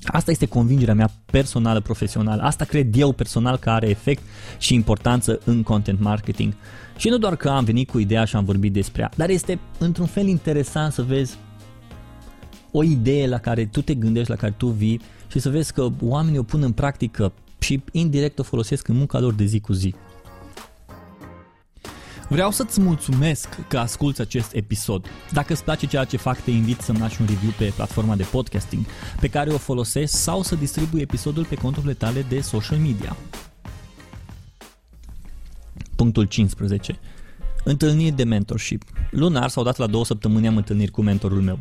Asta 0.05 0.31
este 0.31 0.47
convingerea 0.47 0.95
mea 0.95 1.11
personală, 1.25 1.81
profesională. 1.81 2.43
Asta 2.43 2.65
cred 2.65 2.97
eu 2.97 3.13
personal 3.13 3.57
că 3.57 3.71
are 3.71 3.89
efect 3.89 4.23
și 4.59 4.75
importanță 4.75 5.41
în 5.45 5.63
content 5.63 6.01
marketing. 6.01 6.55
Și 6.97 7.09
nu 7.09 7.19
doar 7.19 7.37
că 7.37 7.49
am 7.49 7.65
venit 7.65 7.91
cu 7.91 7.99
ideea 7.99 8.25
și 8.25 8.37
am 8.37 8.45
vorbit 8.45 8.73
despre 8.73 9.03
ea, 9.03 9.11
dar 9.17 9.29
este 9.29 9.59
într-un 9.79 10.07
fel 10.07 10.27
interesant 10.27 10.93
să 10.93 11.03
vezi 11.03 11.37
o 12.73 12.83
idee 12.83 13.27
la 13.27 13.39
care 13.39 13.67
tu 13.67 13.83
te 13.83 13.95
gândești, 13.95 14.31
la 14.31 14.37
care 14.37 14.55
tu 14.57 14.67
vii 14.67 15.01
și 15.31 15.39
să 15.39 15.51
vezi 15.51 15.73
că 15.73 15.89
oamenii 16.03 16.39
o 16.39 16.43
pun 16.43 16.63
în 16.63 16.73
practică 16.73 17.33
și 17.59 17.83
indirect 17.93 18.39
o 18.39 18.43
folosesc 18.43 18.89
în 18.89 18.97
munca 18.97 19.19
lor 19.19 19.33
de 19.33 19.45
zi 19.45 19.61
cu 19.61 19.73
zi. 19.73 19.95
Vreau 22.29 22.51
să-ți 22.51 22.81
mulțumesc 22.81 23.67
că 23.69 23.79
asculți 23.79 24.21
acest 24.21 24.55
episod. 24.55 25.07
Dacă 25.33 25.53
îți 25.53 25.65
place 25.65 25.87
ceea 25.87 26.05
ce 26.05 26.17
fac, 26.17 26.41
te 26.41 26.51
invit 26.51 26.81
să-mi 26.81 26.99
lași 26.99 27.21
un 27.21 27.27
review 27.27 27.53
pe 27.59 27.73
platforma 27.77 28.17
de 28.17 28.23
podcasting 28.23 28.85
pe 29.21 29.29
care 29.29 29.51
o 29.51 29.59
folosesc 29.59 30.17
sau 30.17 30.43
să 30.43 30.55
distribui 30.55 31.01
episodul 31.01 31.45
pe 31.45 31.55
conturile 31.55 31.95
tale 31.95 32.27
de 32.29 32.41
social 32.41 32.79
media. 32.79 33.17
Punctul 35.97 36.25
15. 36.25 36.99
Întâlniri 37.65 38.17
de 38.17 38.25
mentorship. 38.25 38.83
Lunar 39.11 39.49
sau 39.49 39.65
dat 39.65 39.77
la 39.77 39.87
două 39.87 40.05
săptămâni 40.05 40.47
am 40.47 40.57
întâlniri 40.57 40.91
cu 40.91 41.03
mentorul 41.03 41.41
meu. 41.41 41.59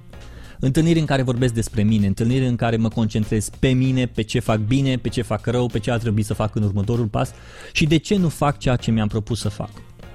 Întâlniri 0.59 0.99
în 0.99 1.05
care 1.05 1.21
vorbesc 1.21 1.53
despre 1.53 1.83
mine, 1.83 2.07
întâlniri 2.07 2.47
în 2.47 2.55
care 2.55 2.77
mă 2.77 2.87
concentrez 2.87 3.49
pe 3.59 3.69
mine, 3.69 4.05
pe 4.05 4.21
ce 4.21 4.39
fac 4.39 4.59
bine, 4.59 4.97
pe 4.97 5.09
ce 5.09 5.21
fac 5.21 5.45
rău, 5.45 5.67
pe 5.67 5.79
ce 5.79 5.91
ar 5.91 5.99
trebui 5.99 6.23
să 6.23 6.33
fac 6.33 6.55
în 6.55 6.63
următorul 6.63 7.07
pas 7.07 7.31
și 7.71 7.85
de 7.85 7.97
ce 7.97 8.15
nu 8.15 8.29
fac 8.29 8.57
ceea 8.57 8.75
ce 8.75 8.91
mi-am 8.91 9.07
propus 9.07 9.39
să 9.39 9.49
fac. 9.49 9.69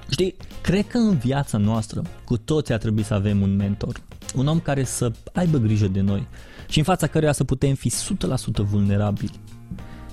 Știi, 0.09 0.35
cred 0.61 0.87
că 0.87 0.97
în 0.97 1.17
viața 1.17 1.57
noastră 1.57 2.01
cu 2.25 2.37
toți 2.37 2.73
ar 2.73 2.79
trebui 2.79 3.03
să 3.03 3.13
avem 3.13 3.41
un 3.41 3.55
mentor, 3.55 4.01
un 4.35 4.47
om 4.47 4.59
care 4.59 4.83
să 4.83 5.11
aibă 5.33 5.57
grijă 5.57 5.87
de 5.87 6.01
noi 6.01 6.27
și 6.69 6.77
în 6.77 6.83
fața 6.83 7.07
căruia 7.07 7.31
să 7.31 7.43
putem 7.43 7.73
fi 7.73 7.91
100% 7.91 7.93
vulnerabili. 8.55 9.39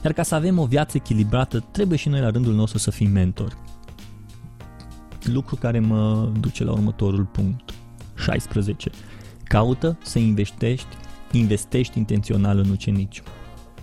Iar 0.05 0.13
ca 0.13 0.23
să 0.23 0.35
avem 0.35 0.59
o 0.59 0.67
viață 0.67 0.97
echilibrată, 0.97 1.65
trebuie 1.71 1.99
și 1.99 2.09
noi 2.09 2.21
la 2.21 2.31
rândul 2.31 2.55
nostru 2.55 2.79
să 2.79 2.91
fim 2.91 3.11
mentori. 3.11 3.57
Lucru 5.23 5.57
care 5.57 5.79
mă 5.79 6.33
duce 6.41 6.65
la 6.65 6.73
următorul 6.73 7.25
punct. 7.25 7.71
16. 8.17 8.91
Caută 9.53 9.99
să 10.03 10.19
investești, 10.19 10.97
investești 11.33 11.99
intențional 11.99 12.59
în 12.59 12.71
ucenici. 12.71 13.23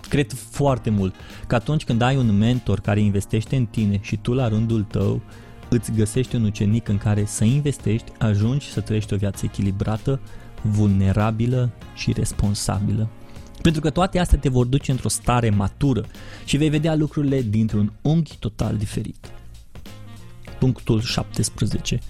Cred 0.08 0.32
foarte 0.32 0.90
mult 0.90 1.14
că 1.46 1.54
atunci 1.54 1.84
când 1.84 2.02
ai 2.02 2.16
un 2.16 2.38
mentor 2.38 2.80
care 2.80 3.00
investește 3.00 3.56
în 3.56 3.66
tine 3.66 3.98
și 4.02 4.16
tu 4.16 4.32
la 4.32 4.48
rândul 4.48 4.82
tău 4.82 5.20
îți 5.68 5.92
găsești 5.92 6.36
un 6.36 6.44
ucenic 6.44 6.88
în 6.88 6.98
care 6.98 7.24
să 7.24 7.44
investești, 7.44 8.12
ajungi 8.18 8.70
să 8.70 8.80
trăiești 8.80 9.14
o 9.14 9.16
viață 9.16 9.44
echilibrată, 9.44 10.20
vulnerabilă 10.62 11.70
și 11.94 12.12
responsabilă. 12.12 13.08
Pentru 13.62 13.80
că 13.80 13.90
toate 13.90 14.18
astea 14.18 14.38
te 14.38 14.48
vor 14.48 14.66
duce 14.66 14.90
într-o 14.90 15.08
stare 15.08 15.50
matură 15.50 16.04
și 16.44 16.56
vei 16.56 16.68
vedea 16.68 16.94
lucrurile 16.94 17.42
dintr-un 17.42 17.92
unghi 18.02 18.36
total 18.38 18.76
diferit. 18.76 19.30
Punctul 20.58 21.00
17. 21.00 22.00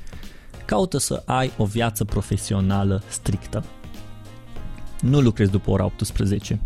Caută 0.70 0.98
să 0.98 1.22
ai 1.26 1.52
o 1.56 1.64
viață 1.64 2.04
profesională 2.04 3.02
strictă. 3.08 3.64
Nu 5.00 5.20
lucrezi 5.20 5.50
după 5.50 5.70
ora 5.70 5.84
18. 5.84 6.60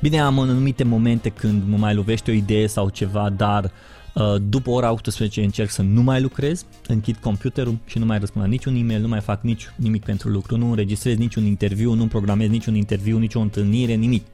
Bine, 0.00 0.20
am 0.20 0.38
în 0.38 0.48
anumite 0.48 0.84
momente 0.84 1.28
când 1.28 1.62
mă 1.66 1.76
mai 1.76 1.94
lovește 1.94 2.30
o 2.30 2.34
idee 2.34 2.66
sau 2.66 2.88
ceva, 2.88 3.30
dar 3.30 3.70
Uh, 4.14 4.34
după 4.48 4.70
ora 4.70 4.90
18 4.90 5.42
încerc 5.42 5.70
să 5.70 5.82
nu 5.82 6.02
mai 6.02 6.20
lucrez, 6.20 6.64
închid 6.86 7.16
computerul 7.16 7.78
și 7.84 7.98
nu 7.98 8.04
mai 8.04 8.18
răspund 8.18 8.44
la 8.44 8.50
niciun 8.50 8.74
e-mail, 8.74 9.00
nu 9.00 9.08
mai 9.08 9.20
fac 9.20 9.42
nici 9.42 9.72
nimic 9.76 10.04
pentru 10.04 10.28
lucru, 10.28 10.56
nu 10.56 10.68
înregistrez 10.68 11.16
niciun 11.16 11.44
interviu, 11.44 11.92
nu 11.92 12.06
programez 12.06 12.48
niciun 12.48 12.74
interviu, 12.74 13.18
nicio 13.18 13.40
întâlnire, 13.40 13.94
nimic. 13.94 14.26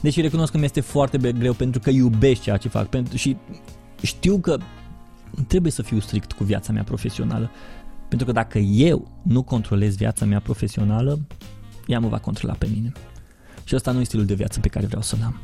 Deci 0.00 0.20
recunosc 0.20 0.52
că 0.52 0.58
mi 0.58 0.64
este 0.64 0.80
foarte 0.80 1.18
greu 1.18 1.52
pentru 1.52 1.80
că 1.80 1.90
iubesc 1.90 2.40
ceea 2.40 2.56
ce 2.56 2.68
fac 2.68 2.86
pentru, 2.88 3.16
și 3.16 3.36
știu 4.02 4.38
că 4.38 4.58
trebuie 5.46 5.72
să 5.72 5.82
fiu 5.82 6.00
strict 6.00 6.32
cu 6.32 6.44
viața 6.44 6.72
mea 6.72 6.82
profesională. 6.82 7.50
Pentru 8.08 8.26
că 8.26 8.32
dacă 8.32 8.58
eu 8.58 9.20
nu 9.22 9.42
controlez 9.42 9.96
viața 9.96 10.24
mea 10.24 10.40
profesională, 10.40 11.18
ea 11.86 12.00
mă 12.00 12.08
va 12.08 12.18
controla 12.18 12.52
pe 12.52 12.68
mine. 12.74 12.92
Și 13.64 13.74
ăsta 13.74 13.90
nu 13.90 14.00
e 14.00 14.04
stilul 14.04 14.24
de 14.24 14.34
viață 14.34 14.60
pe 14.60 14.68
care 14.68 14.86
vreau 14.86 15.02
să-l 15.02 15.18
am. 15.24 15.40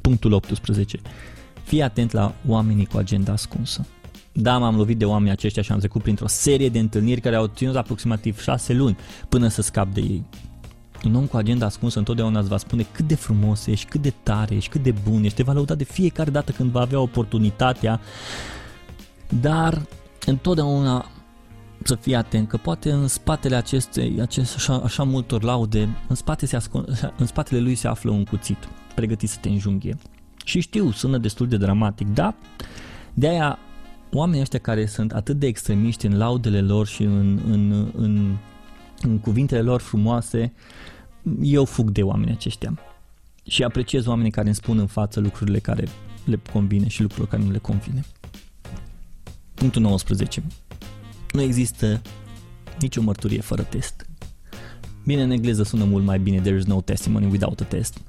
Punctul 0.00 0.32
18. 0.32 1.00
Fii 1.64 1.82
atent 1.82 2.12
la 2.12 2.34
oamenii 2.46 2.86
cu 2.86 2.96
agenda 2.96 3.32
ascunsă. 3.32 3.86
Da, 4.32 4.58
m-am 4.58 4.76
lovit 4.76 4.98
de 4.98 5.04
oamenii 5.04 5.32
aceștia 5.32 5.62
și 5.62 5.72
am 5.72 5.78
trecut 5.78 6.02
printr-o 6.02 6.26
serie 6.26 6.68
de 6.68 6.78
întâlniri 6.78 7.20
care 7.20 7.36
au 7.36 7.46
ținut 7.46 7.76
aproximativ 7.76 8.40
6 8.40 8.72
luni 8.72 8.96
până 9.28 9.48
să 9.48 9.62
scap 9.62 9.92
de 9.92 10.00
ei. 10.00 10.24
Un 11.04 11.14
om 11.14 11.26
cu 11.26 11.36
agenda 11.36 11.66
ascunsă 11.66 11.98
întotdeauna 11.98 12.38
îți 12.38 12.48
va 12.48 12.56
spune 12.56 12.86
cât 12.92 13.06
de 13.06 13.14
frumos 13.14 13.66
ești, 13.66 13.86
cât 13.86 14.02
de 14.02 14.12
tare 14.22 14.54
ești, 14.54 14.70
cât 14.70 14.82
de 14.82 14.94
bun 15.08 15.24
ești, 15.24 15.36
te 15.36 15.42
va 15.42 15.52
lăuda 15.52 15.74
de 15.74 15.84
fiecare 15.84 16.30
dată 16.30 16.52
când 16.52 16.70
va 16.70 16.80
avea 16.80 17.00
oportunitatea, 17.00 18.00
dar 19.40 19.86
întotdeauna 20.26 21.10
să 21.82 21.94
fii 21.94 22.14
atent 22.14 22.48
că 22.48 22.56
poate 22.56 22.90
în 22.90 23.08
spatele 23.08 23.56
acestei, 23.56 24.20
acest, 24.20 24.54
așa, 24.54 24.74
așa 24.84 25.02
multor 25.02 25.42
laude, 25.42 25.88
în, 26.08 26.14
spate 26.14 26.46
se 26.46 26.56
ascund, 26.56 27.12
în 27.16 27.26
spatele 27.26 27.60
lui 27.60 27.74
se 27.74 27.88
află 27.88 28.10
un 28.10 28.24
cuțit 28.24 28.68
pregătit 28.94 29.28
să 29.28 29.38
te 29.40 29.48
înjunghe. 29.48 29.96
Și 30.44 30.60
știu, 30.60 30.90
sună 30.90 31.18
destul 31.18 31.48
de 31.48 31.56
dramatic, 31.56 32.08
da? 32.08 32.34
De 33.14 33.28
aia, 33.28 33.58
oamenii 34.12 34.40
ăștia 34.40 34.58
care 34.58 34.86
sunt 34.86 35.12
atât 35.12 35.38
de 35.38 35.46
extremiști 35.46 36.06
în 36.06 36.16
laudele 36.16 36.60
lor 36.60 36.86
și 36.86 37.02
în, 37.02 37.40
în, 37.46 37.90
în, 37.96 38.36
în 39.00 39.18
cuvintele 39.18 39.60
lor 39.60 39.80
frumoase, 39.80 40.52
eu 41.40 41.64
fug 41.64 41.90
de 41.90 42.02
oamenii 42.02 42.34
aceștia. 42.34 42.78
Și 43.46 43.62
apreciez 43.62 44.06
oamenii 44.06 44.30
care 44.30 44.46
îmi 44.46 44.54
spun 44.54 44.78
în 44.78 44.86
față 44.86 45.20
lucrurile 45.20 45.58
care 45.58 45.88
le 46.24 46.40
convine 46.52 46.88
și 46.88 47.02
lucrurile 47.02 47.28
care 47.30 47.42
nu 47.42 47.50
le 47.50 47.58
convine. 47.58 48.04
Punctul 49.58 49.82
19. 49.82 50.42
Nu 51.32 51.40
există 51.40 52.00
nicio 52.80 53.02
mărturie 53.02 53.40
fără 53.40 53.62
test. 53.62 54.06
Bine, 55.04 55.22
în 55.22 55.30
engleză 55.30 55.62
sună 55.62 55.84
mult 55.84 56.04
mai 56.04 56.18
bine 56.18 56.40
There 56.40 56.56
is 56.56 56.64
no 56.64 56.80
testimony 56.80 57.26
without 57.26 57.60
a 57.60 57.64
test. 57.64 58.00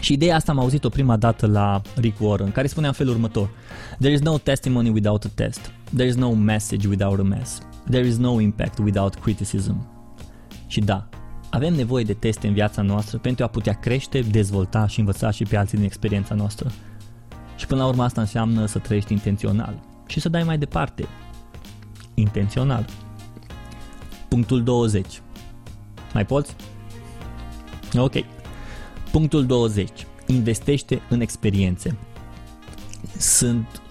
Și 0.00 0.12
ideea 0.12 0.36
asta 0.36 0.52
am 0.52 0.58
auzit-o 0.58 0.88
prima 0.88 1.16
dată 1.16 1.46
la 1.46 1.82
Rick 1.96 2.20
Warren, 2.20 2.52
care 2.52 2.66
spunea 2.66 2.88
în 2.88 2.94
felul 2.94 3.12
următor. 3.12 3.50
There 3.98 4.12
is 4.12 4.20
no 4.20 4.38
testimony 4.38 4.88
without 4.88 5.24
a 5.24 5.30
test. 5.34 5.72
There 5.94 6.08
is 6.08 6.14
no 6.14 6.30
message 6.30 6.88
without 6.88 7.18
a 7.18 7.22
mess. 7.22 7.58
There 7.90 8.06
is 8.06 8.16
no 8.16 8.40
impact 8.40 8.78
without 8.78 9.14
criticism. 9.14 9.86
Și 10.66 10.80
da, 10.80 11.08
avem 11.50 11.74
nevoie 11.74 12.04
de 12.04 12.14
teste 12.14 12.46
în 12.46 12.54
viața 12.54 12.82
noastră 12.82 13.18
pentru 13.18 13.44
a 13.44 13.48
putea 13.48 13.72
crește, 13.72 14.20
dezvolta 14.20 14.86
și 14.86 14.98
învăța 14.98 15.30
și 15.30 15.44
pe 15.44 15.56
alții 15.56 15.76
din 15.76 15.86
experiența 15.86 16.34
noastră. 16.34 16.70
Și 17.56 17.66
până 17.66 17.80
la 17.80 17.86
urmă 17.86 18.02
asta 18.02 18.20
înseamnă 18.20 18.66
să 18.66 18.78
trăiești 18.78 19.12
intențional 19.12 19.90
și 20.12 20.20
să 20.20 20.28
dai 20.28 20.42
mai 20.42 20.58
departe. 20.58 21.08
Intențional. 22.14 22.84
Punctul 24.28 24.62
20. 24.62 25.22
Mai 26.12 26.26
poți? 26.26 26.56
Ok. 27.94 28.14
Punctul 29.10 29.46
20. 29.46 30.06
Investește 30.26 31.02
în 31.08 31.20
experiențe. 31.20 31.96
Sunt 33.18 33.82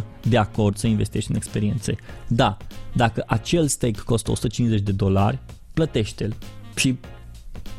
100% 0.00 0.04
de 0.28 0.38
acord 0.38 0.76
să 0.76 0.86
investești 0.86 1.30
în 1.30 1.36
experiențe. 1.36 1.96
Da, 2.26 2.56
dacă 2.92 3.24
acel 3.26 3.66
steak 3.66 3.96
costă 3.96 4.30
150 4.30 4.80
de 4.80 4.92
dolari, 4.92 5.38
plătește-l. 5.72 6.36
Și 6.74 6.98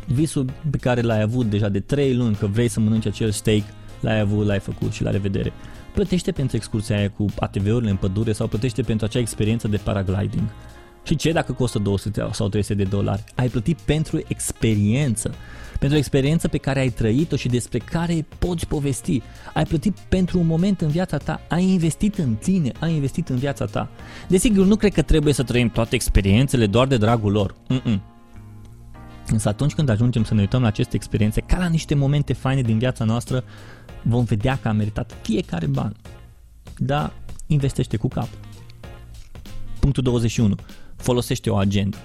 visul 0.07 0.51
pe 0.69 0.77
care 0.77 1.01
l-ai 1.01 1.21
avut 1.21 1.45
deja 1.45 1.69
de 1.69 1.79
3 1.79 2.15
luni 2.15 2.35
că 2.35 2.47
vrei 2.47 2.67
să 2.67 2.79
mănânci 2.79 3.05
acel 3.05 3.31
steak, 3.31 3.63
l-ai 3.99 4.19
avut, 4.19 4.45
l-ai 4.45 4.59
făcut 4.59 4.91
și 4.91 5.03
la 5.03 5.11
revedere. 5.11 5.53
Plătește 5.93 6.31
pentru 6.31 6.55
excursia 6.55 6.97
aia 6.97 7.09
cu 7.09 7.25
ATV-urile 7.39 7.89
în 7.89 7.95
pădure 7.95 8.31
sau 8.31 8.47
plătește 8.47 8.81
pentru 8.81 9.05
acea 9.05 9.19
experiență 9.19 9.67
de 9.67 9.77
paragliding. 9.77 10.49
Și 11.03 11.15
ce 11.15 11.31
dacă 11.31 11.53
costă 11.53 11.79
200 11.79 12.29
sau 12.31 12.49
300 12.49 12.73
de 12.73 12.83
dolari? 12.83 13.23
Ai 13.35 13.47
plătit 13.47 13.79
pentru 13.79 14.21
experiență. 14.27 15.33
Pentru 15.79 15.97
experiență 15.97 16.47
pe 16.47 16.57
care 16.57 16.79
ai 16.79 16.89
trăit-o 16.89 17.35
și 17.35 17.47
despre 17.47 17.77
care 17.77 18.25
poți 18.39 18.67
povesti. 18.67 19.21
Ai 19.53 19.65
plătit 19.65 19.97
pentru 20.09 20.39
un 20.39 20.45
moment 20.45 20.81
în 20.81 20.87
viața 20.87 21.17
ta, 21.17 21.41
ai 21.49 21.63
investit 21.63 22.17
în 22.17 22.35
tine, 22.35 22.71
ai 22.79 22.93
investit 22.93 23.29
în 23.29 23.35
viața 23.35 23.65
ta. 23.65 23.89
Desigur, 24.27 24.65
nu 24.65 24.75
cred 24.75 24.93
că 24.93 25.01
trebuie 25.01 25.33
să 25.33 25.43
trăim 25.43 25.69
toate 25.69 25.95
experiențele 25.95 26.67
doar 26.67 26.87
de 26.87 26.97
dragul 26.97 27.31
lor. 27.31 27.55
Mm-mm. 27.69 28.10
Însă 29.31 29.49
atunci 29.49 29.73
când 29.73 29.89
ajungem 29.89 30.23
să 30.23 30.33
ne 30.33 30.39
uităm 30.39 30.61
la 30.61 30.67
aceste 30.67 30.95
experiențe 30.95 31.41
ca 31.41 31.57
la 31.57 31.67
niște 31.67 31.95
momente 31.95 32.33
faine 32.33 32.61
din 32.61 32.77
viața 32.77 33.03
noastră, 33.03 33.43
vom 34.01 34.23
vedea 34.23 34.59
că 34.61 34.67
a 34.67 34.71
meritat 34.71 35.17
fiecare 35.21 35.65
ban. 35.65 35.95
Da, 36.77 37.13
investește 37.47 37.97
cu 37.97 38.07
cap. 38.07 38.27
Punctul 39.79 40.03
21. 40.03 40.55
Folosește 40.95 41.49
o 41.49 41.55
agenda. 41.55 41.97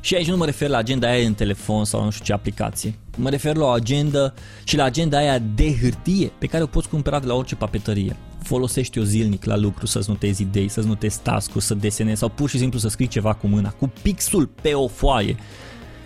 Și 0.00 0.14
aici 0.14 0.28
nu 0.28 0.36
mă 0.36 0.44
refer 0.44 0.68
la 0.68 0.76
agenda 0.76 1.08
aia 1.08 1.26
în 1.26 1.34
telefon 1.34 1.84
sau 1.84 2.04
nu 2.04 2.10
știu 2.10 2.24
ce 2.24 2.32
aplicație. 2.32 2.94
Mă 3.16 3.30
refer 3.30 3.56
la 3.56 3.64
o 3.64 3.68
agenda 3.68 4.34
și 4.64 4.76
la 4.76 4.84
agenda 4.84 5.18
aia 5.18 5.38
de 5.38 5.76
hârtie 5.80 6.32
pe 6.38 6.46
care 6.46 6.62
o 6.62 6.66
poți 6.66 6.88
cumpăra 6.88 7.20
de 7.20 7.26
la 7.26 7.34
orice 7.34 7.54
papetărie. 7.54 8.16
Folosește-o 8.42 9.02
zilnic 9.02 9.44
la 9.44 9.56
lucru 9.56 9.86
să-ți 9.86 10.08
notezi 10.08 10.42
idei, 10.42 10.68
să-ți 10.68 10.86
notezi 10.86 11.20
task 11.20 11.50
să 11.60 11.74
desenezi 11.74 12.18
sau 12.18 12.28
pur 12.28 12.48
și 12.48 12.58
simplu 12.58 12.78
să 12.78 12.88
scrii 12.88 13.06
ceva 13.06 13.34
cu 13.34 13.46
mâna, 13.46 13.70
cu 13.70 13.92
pixul 14.02 14.46
pe 14.62 14.74
o 14.74 14.88
foaie. 14.88 15.36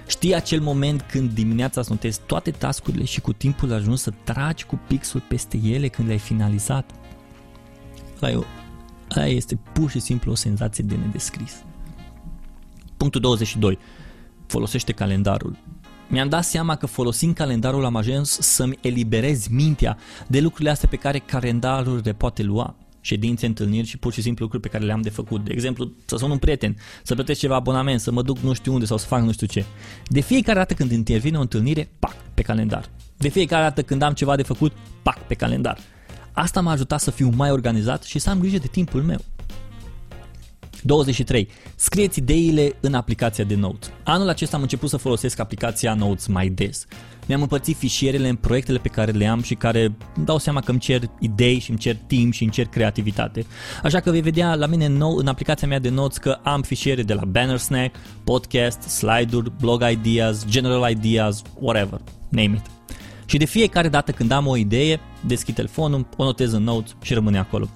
Știi 0.06 0.34
acel 0.34 0.60
moment 0.60 1.02
când 1.02 1.30
dimineața 1.30 1.80
îți 1.80 1.90
notezi 1.90 2.20
toate 2.26 2.50
tascurile 2.50 3.04
și 3.04 3.20
cu 3.20 3.32
timpul 3.32 3.72
ajuns 3.72 4.02
să 4.02 4.12
tragi 4.24 4.64
cu 4.64 4.80
pixul 4.86 5.20
peste 5.28 5.60
ele 5.64 5.88
când 5.88 6.06
le-ai 6.06 6.18
finalizat? 6.18 6.90
Aia 8.20 9.26
este 9.26 9.58
pur 9.72 9.90
și 9.90 9.98
simplu 9.98 10.30
o 10.30 10.34
senzație 10.34 10.84
de 10.84 10.94
nedescris. 10.94 11.62
Punctul 12.96 13.20
22. 13.20 13.78
Folosește 14.46 14.92
calendarul. 14.92 15.56
Mi-am 16.08 16.28
dat 16.28 16.44
seama 16.44 16.76
că 16.76 16.86
folosind 16.86 17.34
calendarul 17.34 17.84
am 17.84 17.96
ajuns 17.96 18.30
să-mi 18.30 18.78
eliberez 18.80 19.46
mintea 19.46 19.98
de 20.26 20.40
lucrurile 20.40 20.70
astea 20.70 20.88
pe 20.88 20.96
care 20.96 21.18
calendarul 21.18 22.00
le 22.04 22.12
poate 22.12 22.42
lua 22.42 22.76
ședințe, 23.04 23.46
întâlniri 23.46 23.86
și 23.86 23.96
pur 23.96 24.12
și 24.12 24.22
simplu 24.22 24.44
lucruri 24.44 24.62
pe 24.62 24.68
care 24.68 24.84
le-am 24.84 25.00
de 25.00 25.10
făcut. 25.10 25.44
De 25.44 25.52
exemplu, 25.52 25.92
să 26.04 26.16
sun 26.16 26.30
un 26.30 26.38
prieten, 26.38 26.76
să 27.02 27.14
plătesc 27.14 27.40
ceva 27.40 27.54
abonament, 27.54 28.00
să 28.00 28.10
mă 28.10 28.22
duc 28.22 28.38
nu 28.38 28.52
știu 28.52 28.72
unde 28.72 28.84
sau 28.84 28.96
să 28.96 29.06
fac 29.06 29.22
nu 29.22 29.32
știu 29.32 29.46
ce. 29.46 29.64
De 30.08 30.20
fiecare 30.20 30.58
dată 30.58 30.74
când 30.74 30.90
intervine 30.90 31.38
o 31.38 31.40
întâlnire, 31.40 31.90
pac, 31.98 32.14
pe 32.34 32.42
calendar. 32.42 32.90
De 33.16 33.28
fiecare 33.28 33.62
dată 33.62 33.82
când 33.82 34.02
am 34.02 34.12
ceva 34.12 34.36
de 34.36 34.42
făcut, 34.42 34.72
pac, 35.02 35.26
pe 35.26 35.34
calendar. 35.34 35.78
Asta 36.32 36.60
m-a 36.60 36.70
ajutat 36.70 37.00
să 37.00 37.10
fiu 37.10 37.30
mai 37.36 37.50
organizat 37.50 38.02
și 38.02 38.18
să 38.18 38.30
am 38.30 38.40
grijă 38.40 38.58
de 38.58 38.66
timpul 38.66 39.02
meu. 39.02 39.20
23. 40.82 41.48
Scrieți 41.76 42.18
ideile 42.18 42.76
în 42.80 42.94
aplicația 42.94 43.44
de 43.44 43.54
Notes. 43.54 43.90
Anul 44.04 44.28
acesta 44.28 44.56
am 44.56 44.62
început 44.62 44.88
să 44.88 44.96
folosesc 44.96 45.38
aplicația 45.38 45.94
Notes 45.94 46.26
mai 46.26 46.48
des. 46.48 46.86
Mi-am 47.26 47.40
împărțit 47.40 47.76
fișierele 47.76 48.28
în 48.28 48.36
proiectele 48.36 48.78
pe 48.78 48.88
care 48.88 49.10
le 49.10 49.26
am 49.26 49.42
și 49.42 49.54
care 49.54 49.82
îmi 50.16 50.26
dau 50.26 50.38
seama 50.38 50.60
că 50.60 50.70
îmi 50.70 50.80
cer 50.80 51.02
idei 51.18 51.58
și 51.58 51.70
îmi 51.70 51.78
cer 51.78 51.96
timp 52.06 52.32
și 52.32 52.42
îmi 52.42 52.52
cer 52.52 52.66
creativitate. 52.66 53.46
Așa 53.82 54.00
că 54.00 54.10
vei 54.10 54.20
vedea 54.20 54.54
la 54.54 54.66
mine 54.66 54.86
nou 54.86 55.16
în 55.16 55.26
aplicația 55.26 55.68
mea 55.68 55.78
de 55.78 55.88
Notes 55.88 56.16
că 56.16 56.38
am 56.42 56.62
fișiere 56.62 57.02
de 57.02 57.14
la 57.14 57.24
Banner 57.24 57.58
Snack, 57.58 57.96
podcast, 58.24 58.82
slide-uri, 58.82 59.52
blog 59.60 59.84
ideas, 59.90 60.46
general 60.46 60.90
ideas, 60.90 61.42
whatever, 61.60 62.00
name 62.28 62.54
it. 62.54 62.72
Și 63.26 63.36
de 63.36 63.44
fiecare 63.44 63.88
dată 63.88 64.12
când 64.12 64.30
am 64.30 64.46
o 64.46 64.56
idee, 64.56 65.00
deschid 65.26 65.54
telefonul, 65.54 66.06
o 66.16 66.24
notez 66.24 66.52
în 66.52 66.62
Notes 66.62 66.96
și 67.02 67.14
rămâne 67.14 67.38
acolo. 67.38 67.68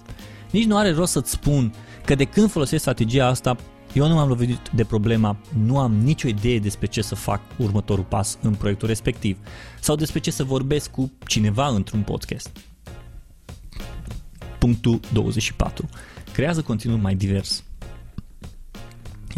Nici 0.51 0.65
nu 0.65 0.77
are 0.77 0.93
rost 0.93 1.13
să-ți 1.13 1.31
spun 1.31 1.75
că 2.05 2.15
de 2.15 2.25
când 2.25 2.51
folosesc 2.51 2.81
strategia 2.81 3.27
asta, 3.27 3.57
eu 3.93 4.09
nu 4.09 4.15
m-am 4.15 4.29
lovit 4.29 4.71
de 4.75 4.85
problema, 4.85 5.37
nu 5.65 5.79
am 5.79 5.95
nicio 5.95 6.29
idee 6.29 6.59
despre 6.59 6.87
ce 6.87 7.03
să 7.03 7.15
fac 7.15 7.41
următorul 7.57 8.05
pas 8.05 8.39
în 8.43 8.55
proiectul 8.55 8.89
respectiv 8.89 9.39
sau 9.81 9.97
despre 9.97 10.21
ce 10.21 10.31
să 10.31 10.45
vorbesc 10.45 10.91
cu 10.91 11.13
cineva 11.27 11.67
într-un 11.69 12.03
podcast. 12.03 12.51
Punctul 14.59 15.01
24. 15.13 15.89
Creează 16.33 16.63
conținut 16.63 17.01
mai 17.01 17.15
divers. 17.15 17.63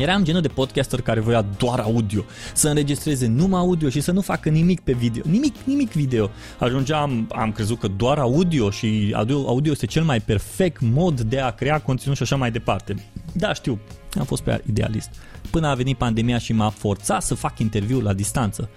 Eram 0.01 0.25
genul 0.25 0.41
de 0.41 0.49
podcaster 0.49 1.01
care 1.01 1.21
voia 1.21 1.47
doar 1.59 1.79
audio, 1.79 2.25
să 2.55 2.69
înregistreze 2.69 3.27
numai 3.27 3.61
audio 3.61 3.89
și 3.89 4.01
să 4.01 4.13
nu 4.13 4.21
facă 4.21 4.49
nimic 4.49 4.81
pe 4.81 4.93
video, 4.93 5.23
nimic, 5.27 5.55
nimic 5.65 5.93
video. 5.93 6.31
Ajungeam, 6.59 7.31
am 7.33 7.53
crezut 7.53 7.79
că 7.79 7.89
doar 7.89 8.19
audio 8.19 8.71
și 8.71 9.13
audio, 9.17 9.47
audio 9.47 9.73
este 9.73 9.87
cel 9.87 10.03
mai 10.03 10.21
perfect 10.21 10.81
mod 10.81 11.21
de 11.21 11.41
a 11.41 11.51
crea 11.51 11.81
conținut 11.81 12.17
și 12.17 12.23
așa 12.23 12.37
mai 12.37 12.51
departe. 12.51 13.05
Da, 13.33 13.53
știu, 13.53 13.79
am 14.19 14.25
fost 14.25 14.43
pe 14.43 14.63
idealist. 14.69 15.11
Până 15.51 15.67
a 15.67 15.75
venit 15.75 15.97
pandemia 15.97 16.39
și 16.39 16.53
m-a 16.53 16.71
forțat 16.71 17.23
să 17.23 17.35
fac 17.35 17.59
interviu 17.59 18.01
la 18.01 18.13
distanță. 18.13 18.71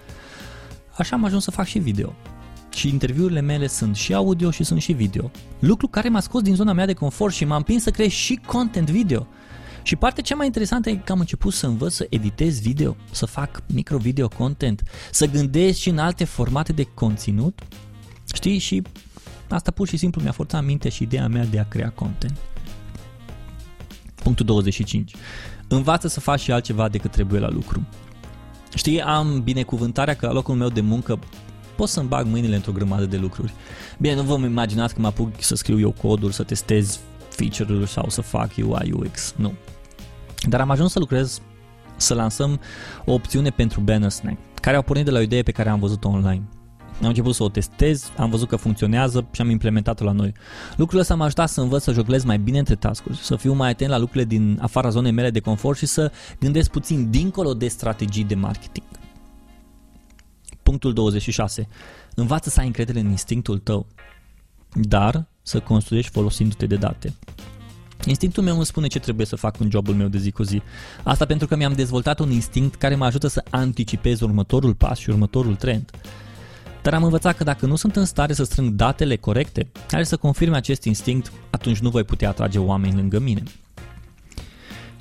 Așa 0.96 1.16
am 1.16 1.24
ajuns 1.24 1.44
să 1.44 1.50
fac 1.50 1.66
și 1.66 1.78
video. 1.78 2.14
Și 2.74 2.88
interviurile 2.88 3.40
mele 3.40 3.66
sunt 3.66 3.96
și 3.96 4.14
audio 4.14 4.50
și 4.50 4.64
sunt 4.64 4.80
și 4.80 4.92
video. 4.92 5.30
Lucru 5.58 5.88
care 5.88 6.08
m-a 6.08 6.20
scos 6.20 6.42
din 6.42 6.54
zona 6.54 6.72
mea 6.72 6.86
de 6.86 6.92
confort 6.92 7.34
și 7.34 7.44
m-a 7.44 7.56
împins 7.56 7.82
să 7.82 7.90
creez 7.90 8.10
și 8.10 8.40
content 8.46 8.90
video. 8.90 9.26
Și 9.84 9.96
partea 9.96 10.22
cea 10.22 10.34
mai 10.34 10.46
interesantă 10.46 10.90
e 10.90 10.94
că 10.94 11.12
am 11.12 11.18
început 11.18 11.52
să 11.52 11.66
învăț 11.66 11.92
să 11.92 12.06
editez 12.10 12.60
video, 12.60 12.96
să 13.10 13.26
fac 13.26 13.62
micro-video 13.66 14.28
content, 14.28 14.82
să 15.10 15.26
gândesc 15.26 15.78
și 15.78 15.88
în 15.88 15.98
alte 15.98 16.24
formate 16.24 16.72
de 16.72 16.82
conținut. 16.94 17.58
Știi? 18.34 18.58
Și 18.58 18.82
asta 19.48 19.70
pur 19.70 19.88
și 19.88 19.96
simplu 19.96 20.22
mi-a 20.22 20.32
forțat 20.32 20.64
minte 20.64 20.88
și 20.88 21.02
ideea 21.02 21.28
mea 21.28 21.44
de 21.44 21.58
a 21.58 21.68
crea 21.68 21.90
content. 21.90 22.36
Punctul 24.14 24.46
25. 24.46 25.14
Învață 25.68 26.08
să 26.08 26.20
faci 26.20 26.40
și 26.40 26.52
altceva 26.52 26.88
decât 26.88 27.10
trebuie 27.10 27.40
la 27.40 27.48
lucru. 27.48 27.86
Știi, 28.74 29.00
am 29.00 29.42
binecuvântarea 29.42 30.14
că 30.14 30.26
la 30.26 30.32
locul 30.32 30.54
meu 30.54 30.68
de 30.68 30.80
muncă 30.80 31.18
pot 31.76 31.88
să-mi 31.88 32.08
bag 32.08 32.26
mâinile 32.26 32.54
într-o 32.54 32.72
grămadă 32.72 33.04
de 33.04 33.16
lucruri. 33.16 33.52
Bine, 33.98 34.14
nu 34.14 34.22
vă 34.22 34.46
imaginați 34.46 34.94
că 34.94 35.00
mă 35.00 35.06
apuc 35.06 35.42
să 35.42 35.54
scriu 35.54 35.78
eu 35.80 35.90
coduri, 35.90 36.34
să 36.34 36.42
testez 36.42 37.00
feature-uri 37.34 37.90
sau 37.90 38.08
să 38.08 38.20
fac 38.20 38.50
UI 38.56 38.92
UX. 38.92 39.34
Nu. 39.36 39.52
Dar 40.48 40.60
am 40.60 40.70
ajuns 40.70 40.92
să 40.92 40.98
lucrez, 40.98 41.40
să 41.96 42.14
lansăm 42.14 42.60
o 43.04 43.12
opțiune 43.12 43.50
pentru 43.50 43.80
Banner 43.80 44.10
Snack, 44.10 44.36
care 44.60 44.76
au 44.76 44.82
pornit 44.82 45.04
de 45.04 45.10
la 45.10 45.18
o 45.18 45.22
idee 45.22 45.42
pe 45.42 45.52
care 45.52 45.68
am 45.68 45.78
văzut-o 45.78 46.08
online. 46.08 46.42
Am 47.00 47.08
început 47.08 47.34
să 47.34 47.42
o 47.42 47.48
testez, 47.48 48.10
am 48.16 48.30
văzut 48.30 48.48
că 48.48 48.56
funcționează 48.56 49.26
și 49.30 49.40
am 49.40 49.50
implementat-o 49.50 50.04
la 50.04 50.12
noi. 50.12 50.32
Lucrurile 50.70 51.00
astea 51.00 51.16
m-au 51.16 51.24
ajutat 51.24 51.48
să 51.48 51.60
învăț 51.60 51.82
să 51.82 51.92
jonglez 51.92 52.24
mai 52.24 52.38
bine 52.38 52.58
între 52.58 52.74
task 52.74 53.02
să 53.20 53.36
fiu 53.36 53.52
mai 53.52 53.70
atent 53.70 53.90
la 53.90 53.98
lucrurile 53.98 54.24
din 54.24 54.58
afara 54.62 54.88
zonei 54.88 55.12
mele 55.12 55.30
de 55.30 55.40
confort 55.40 55.78
și 55.78 55.86
să 55.86 56.12
gândesc 56.40 56.70
puțin 56.70 57.10
dincolo 57.10 57.54
de 57.54 57.68
strategii 57.68 58.24
de 58.24 58.34
marketing. 58.34 58.86
Punctul 60.62 60.92
26. 60.92 61.68
Învață 62.14 62.50
să 62.50 62.60
ai 62.60 62.66
încredere 62.66 63.00
în 63.00 63.10
instinctul 63.10 63.58
tău, 63.58 63.86
dar 64.72 65.26
să 65.44 65.60
construiești 65.60 66.10
folosindu-te 66.10 66.66
de 66.66 66.76
date. 66.76 67.12
Instinctul 68.06 68.42
meu 68.42 68.56
îmi 68.56 68.64
spune 68.64 68.86
ce 68.86 68.98
trebuie 68.98 69.26
să 69.26 69.36
fac 69.36 69.60
în 69.60 69.70
jobul 69.70 69.94
meu 69.94 70.08
de 70.08 70.18
zi 70.18 70.30
cu 70.30 70.42
zi. 70.42 70.62
Asta 71.02 71.24
pentru 71.24 71.46
că 71.46 71.56
mi-am 71.56 71.72
dezvoltat 71.72 72.18
un 72.18 72.30
instinct 72.30 72.74
care 72.74 72.94
mă 72.94 73.04
ajută 73.04 73.26
să 73.26 73.44
anticipez 73.50 74.20
următorul 74.20 74.74
pas 74.74 74.98
și 74.98 75.10
următorul 75.10 75.54
trend. 75.54 75.90
Dar 76.82 76.94
am 76.94 77.02
învățat 77.02 77.36
că 77.36 77.44
dacă 77.44 77.66
nu 77.66 77.76
sunt 77.76 77.96
în 77.96 78.04
stare 78.04 78.32
să 78.32 78.44
strâng 78.44 78.70
datele 78.70 79.16
corecte 79.16 79.70
care 79.88 80.04
să 80.04 80.16
confirme 80.16 80.56
acest 80.56 80.84
instinct, 80.84 81.32
atunci 81.50 81.78
nu 81.78 81.90
voi 81.90 82.04
putea 82.04 82.28
atrage 82.28 82.58
oameni 82.58 82.96
lângă 82.96 83.18
mine. 83.18 83.42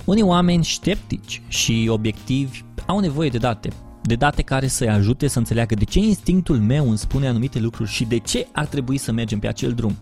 Unii 0.05 0.23
oameni 0.23 0.65
sceptici 0.65 1.41
și 1.47 1.87
obiectivi 1.89 2.63
au 2.85 2.99
nevoie 2.99 3.29
de 3.29 3.37
date, 3.37 3.69
de 4.05 4.15
date 4.15 4.41
care 4.41 4.67
să-i 4.67 4.89
ajute 4.89 5.27
să 5.27 5.37
înțeleagă 5.37 5.75
de 5.75 5.83
ce 5.83 5.99
instinctul 5.99 6.59
meu 6.59 6.87
îmi 6.87 6.97
spune 6.97 7.27
anumite 7.27 7.59
lucruri 7.59 7.89
și 7.89 8.05
de 8.05 8.17
ce 8.17 8.47
ar 8.51 8.65
trebui 8.65 8.97
să 8.97 9.11
mergem 9.11 9.39
pe 9.39 9.47
acel 9.47 9.73
drum. 9.73 9.97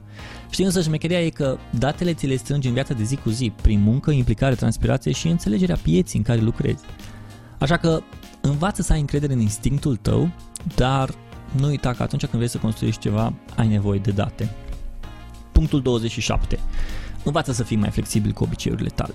Știi 0.50 0.66
însă 0.66 0.82
șmecheria 0.82 1.22
e 1.22 1.30
că 1.30 1.58
datele 1.70 2.14
ți 2.14 2.26
le 2.26 2.36
strângi 2.36 2.68
în 2.68 2.74
viața 2.74 2.94
de 2.94 3.04
zi 3.04 3.16
cu 3.16 3.30
zi, 3.30 3.52
prin 3.62 3.82
muncă, 3.82 4.12
implicare, 4.12 4.56
transpirație 4.56 5.12
și 5.12 5.28
înțelegerea 5.28 5.78
pieții 5.82 6.18
în 6.18 6.24
care 6.24 6.42
lucrezi. 6.42 6.84
Așa 7.60 7.78
că 7.78 8.02
învață 8.42 8.82
să 8.82 8.94
ai 8.94 9.00
încredere 9.00 9.34
în 9.34 9.40
instinctul 9.40 9.96
tău, 9.96 10.32
dar 10.76 11.10
nu 11.60 11.68
uita 11.68 11.94
că 11.94 12.04
atunci 12.04 12.22
când 12.22 12.34
vrei 12.34 12.50
să 12.50 12.58
construiești 12.58 13.02
ceva, 13.02 13.34
ai 13.56 13.68
nevoie 13.68 14.00
de 14.00 14.12
date. 14.12 14.56
Punctul 15.52 15.82
27. 15.82 16.60
Învață 17.24 17.52
să 17.52 17.64
fii 17.64 17.78
mai 17.78 17.90
flexibil 17.90 18.32
cu 18.32 18.44
obiceiurile 18.44 18.90
tale. 18.90 19.14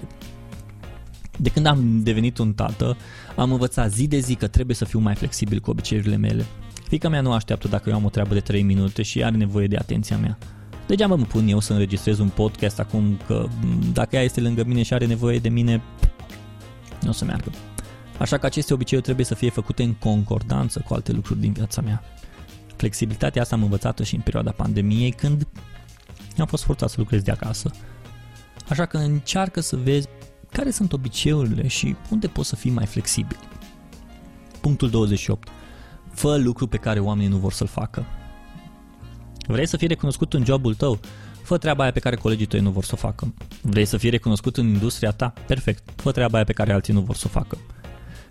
De 1.37 1.49
când 1.49 1.67
am 1.67 2.03
devenit 2.03 2.39
un 2.39 2.53
tată, 2.53 2.97
am 3.37 3.53
învățat 3.53 3.93
zi 3.93 4.07
de 4.07 4.19
zi 4.19 4.35
că 4.35 4.47
trebuie 4.47 4.77
să 4.77 4.85
fiu 4.85 4.99
mai 4.99 5.15
flexibil 5.15 5.61
cu 5.61 5.71
obiceiurile 5.71 6.17
mele. 6.17 6.45
Fica 6.89 7.09
mea 7.09 7.21
nu 7.21 7.33
așteaptă 7.33 7.69
dacă 7.69 7.89
eu 7.89 7.95
am 7.95 8.05
o 8.05 8.09
treabă 8.09 8.35
de 8.35 8.41
3 8.41 8.63
minute 8.63 9.03
și 9.03 9.25
are 9.25 9.37
nevoie 9.37 9.67
de 9.67 9.77
atenția 9.77 10.17
mea. 10.17 10.39
Degeaba 10.87 11.15
mă 11.15 11.25
pun 11.25 11.49
eu 11.49 11.61
să 11.61 11.73
înregistrez 11.73 12.19
un 12.19 12.29
podcast 12.29 12.79
acum 12.79 13.19
că 13.27 13.47
dacă 13.93 14.17
ea 14.17 14.23
este 14.23 14.41
lângă 14.41 14.65
mine 14.65 14.83
și 14.83 14.95
are 14.95 15.07
nevoie 15.07 15.39
de 15.39 15.49
mine, 15.49 15.83
nu 17.03 17.09
o 17.09 17.13
să 17.13 17.25
meargă. 17.25 17.51
Așa 18.19 18.39
că 18.39 18.47
aceste 18.47 18.75
obiceiuri 18.75 19.07
trebuie 19.07 19.27
să 19.27 19.35
fie 19.35 19.51
făcute 19.51 19.83
în 19.83 19.95
concordanță 19.95 20.85
cu 20.87 20.95
alte 20.95 21.13
lucruri 21.13 21.41
din 21.41 21.53
viața 21.53 21.81
mea. 21.81 22.03
Flexibilitatea 22.77 23.43
asta 23.43 23.55
am 23.55 23.63
învățat-o 23.63 24.05
și 24.05 24.15
în 24.15 24.21
perioada 24.21 24.51
pandemiei 24.51 25.11
când 25.11 25.47
am 26.39 26.47
fost 26.47 26.65
forțat 26.65 26.89
să 26.89 26.95
lucrez 26.99 27.23
de 27.23 27.31
acasă. 27.31 27.71
Așa 28.69 28.87
că 28.87 28.97
încearcă 28.97 29.61
să 29.61 29.77
vezi 29.77 30.09
care 30.53 30.71
sunt 30.71 30.93
obiceiurile 30.93 31.67
și 31.69 31.97
unde 32.11 32.27
poți 32.27 32.49
să 32.49 32.57
fii 32.57 32.71
mai 32.71 32.87
flexibil. 32.87 33.39
Punctul 34.61 34.91
28. 34.91 35.49
Fă 36.13 36.37
lucru 36.37 36.67
pe 36.67 36.77
care 36.77 37.01
oamenii 37.01 37.31
nu 37.31 37.37
vor 37.37 37.53
să-l 37.53 37.67
facă. 37.67 38.07
Vrei 39.47 39.67
să 39.67 39.77
fii 39.77 39.89
recunoscut 39.89 40.35
în 40.35 40.45
jobul 40.45 40.75
tău? 40.75 40.99
Fă 41.43 41.59
treaba 41.59 41.83
aia 41.83 41.93
pe 41.93 42.01
care 42.01 42.17
colegii 42.17 42.47
tăi 42.47 42.61
nu 42.61 42.71
vor 42.71 42.85
să 42.85 42.91
o 42.95 42.97
facă. 42.97 43.35
Vrei 43.63 43.85
să 43.85 43.97
fii 43.97 44.11
recunoscut 44.11 44.57
în 44.57 44.67
industria 44.67 45.11
ta? 45.11 45.33
Perfect. 45.47 45.91
Fă 45.97 46.13
treaba 46.13 46.35
aia 46.35 46.45
pe 46.45 46.53
care 46.53 46.73
alții 46.73 46.93
nu 46.93 47.01
vor 47.01 47.15
să 47.15 47.25
o 47.27 47.31
facă. 47.31 47.59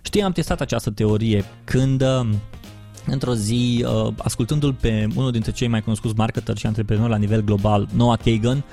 Știi, 0.02 0.22
am 0.22 0.32
testat 0.32 0.60
această 0.60 0.90
teorie 0.90 1.44
când 1.64 2.02
uh, 2.02 2.28
într-o 3.06 3.34
zi, 3.34 3.84
uh, 3.86 4.12
ascultându-l 4.18 4.72
pe 4.72 5.06
unul 5.14 5.30
dintre 5.30 5.52
cei 5.52 5.68
mai 5.68 5.82
cunoscuți 5.82 6.14
marketeri 6.16 6.58
și 6.58 6.66
antreprenori 6.66 7.10
la 7.10 7.16
nivel 7.16 7.40
global, 7.40 7.88
Noah 7.94 8.18
Kagan, 8.18 8.64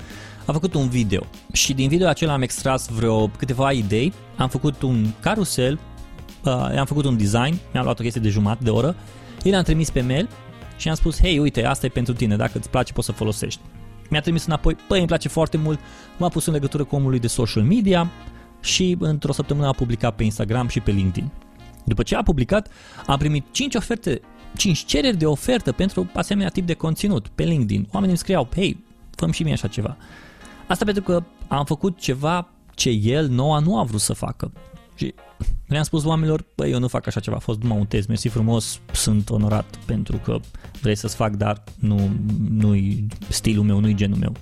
a 0.46 0.52
făcut 0.52 0.74
un 0.74 0.88
video 0.88 1.26
și 1.52 1.74
din 1.74 1.88
video 1.88 2.08
acela 2.08 2.32
am 2.32 2.42
extras 2.42 2.88
vreo 2.88 3.26
câteva 3.26 3.72
idei, 3.72 4.12
am 4.36 4.48
făcut 4.48 4.82
un 4.82 5.06
carusel, 5.20 5.78
uh, 6.44 6.52
am 6.52 6.84
făcut 6.86 7.04
un 7.04 7.16
design, 7.16 7.58
mi-am 7.72 7.84
luat 7.84 7.98
o 7.98 8.02
chestie 8.02 8.20
de 8.20 8.28
jumătate 8.28 8.64
de 8.64 8.70
oră, 8.70 8.96
i 9.42 9.50
l-am 9.50 9.62
trimis 9.62 9.90
pe 9.90 10.00
mail 10.00 10.28
și 10.76 10.88
am 10.88 10.94
spus, 10.94 11.20
hei, 11.20 11.38
uite, 11.38 11.64
asta 11.64 11.86
e 11.86 11.88
pentru 11.88 12.12
tine, 12.12 12.36
dacă 12.36 12.58
îți 12.58 12.70
place 12.70 12.92
poți 12.92 13.06
să 13.06 13.12
folosești. 13.12 13.60
Mi-a 14.10 14.20
trimis 14.20 14.46
înapoi, 14.46 14.76
păi, 14.88 14.98
îmi 14.98 15.06
place 15.06 15.28
foarte 15.28 15.56
mult, 15.56 15.78
m-a 16.18 16.28
pus 16.28 16.46
în 16.46 16.52
legătură 16.52 16.84
cu 16.84 16.96
omul 16.96 17.10
lui 17.10 17.18
de 17.18 17.26
social 17.26 17.62
media 17.62 18.10
și 18.60 18.96
într-o 18.98 19.32
săptămână 19.32 19.66
a 19.66 19.72
publicat 19.72 20.16
pe 20.16 20.24
Instagram 20.24 20.68
și 20.68 20.80
pe 20.80 20.90
LinkedIn. 20.90 21.30
După 21.84 22.02
ce 22.02 22.16
a 22.16 22.22
publicat, 22.22 22.68
am 23.06 23.18
primit 23.18 23.44
5 23.50 23.74
oferte, 23.74 24.20
5 24.56 24.84
cereri 24.84 25.16
de 25.16 25.26
ofertă 25.26 25.72
pentru 25.72 26.10
asemenea 26.14 26.50
tip 26.50 26.66
de 26.66 26.74
conținut 26.74 27.28
pe 27.28 27.42
LinkedIn. 27.42 27.82
Oamenii 27.82 28.08
îmi 28.08 28.18
scriau, 28.18 28.48
hei, 28.54 28.84
făm 29.10 29.30
și 29.30 29.42
mie 29.42 29.52
așa 29.52 29.68
ceva. 29.68 29.96
Asta 30.66 30.84
pentru 30.84 31.02
că 31.02 31.24
am 31.48 31.64
făcut 31.64 31.98
ceva 31.98 32.48
ce 32.74 32.90
el, 32.90 33.28
Noa, 33.28 33.58
nu 33.58 33.78
a 33.78 33.82
vrut 33.82 34.00
să 34.00 34.12
facă. 34.12 34.52
Și 34.94 35.14
le-am 35.66 35.82
spus 35.82 36.04
oamenilor, 36.04 36.44
băi, 36.54 36.70
eu 36.70 36.78
nu 36.78 36.88
fac 36.88 37.06
așa 37.06 37.20
ceva, 37.20 37.36
a 37.36 37.38
fost 37.38 37.62
numai 37.62 37.78
un 37.78 37.86
test, 37.86 38.08
mersi 38.08 38.28
frumos, 38.28 38.80
sunt 38.92 39.30
onorat 39.30 39.78
pentru 39.86 40.16
că 40.16 40.38
vrei 40.80 40.94
să-ți 40.94 41.16
fac, 41.16 41.34
dar 41.34 41.62
nu, 41.78 42.10
nu-i 42.48 43.06
stilul 43.28 43.64
meu, 43.64 43.78
nu-i 43.78 43.94
genul 43.94 44.18
meu. 44.18 44.32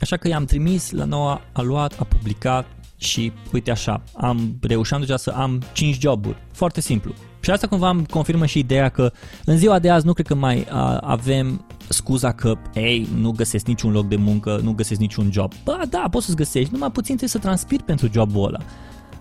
Așa 0.00 0.16
că 0.16 0.28
i-am 0.28 0.44
trimis 0.44 0.90
la 0.90 1.04
Noa, 1.04 1.40
a 1.52 1.62
luat, 1.62 2.00
a 2.00 2.04
publicat 2.04 2.66
și 2.96 3.32
uite 3.52 3.70
așa, 3.70 4.02
am 4.14 4.58
reușit 4.60 4.98
deja 4.98 5.16
să 5.16 5.30
am 5.30 5.62
5 5.72 5.98
joburi. 5.98 6.36
Foarte 6.52 6.80
simplu. 6.80 7.14
Și 7.48 7.54
asta 7.54 7.66
cumva 7.66 7.90
îmi 7.90 8.06
confirmă 8.06 8.46
și 8.46 8.58
ideea 8.58 8.88
că 8.88 9.12
în 9.44 9.56
ziua 9.56 9.78
de 9.78 9.90
azi 9.90 10.06
nu 10.06 10.12
cred 10.12 10.26
că 10.26 10.34
mai 10.34 10.66
a, 10.70 10.96
avem 10.96 11.64
scuza 11.88 12.32
că, 12.32 12.54
ei, 12.74 13.08
nu 13.16 13.30
găsesc 13.30 13.66
niciun 13.66 13.92
loc 13.92 14.08
de 14.08 14.16
muncă, 14.16 14.60
nu 14.62 14.72
găsesc 14.72 15.00
niciun 15.00 15.28
job. 15.32 15.52
Ba, 15.64 15.80
da, 15.88 16.06
poți 16.10 16.24
să-ți 16.24 16.36
găsești, 16.36 16.72
numai 16.72 16.90
puțin 16.90 17.16
trebuie 17.16 17.28
să 17.28 17.38
transpiri 17.38 17.82
pentru 17.82 18.08
jobul 18.12 18.46
ăla. 18.46 18.58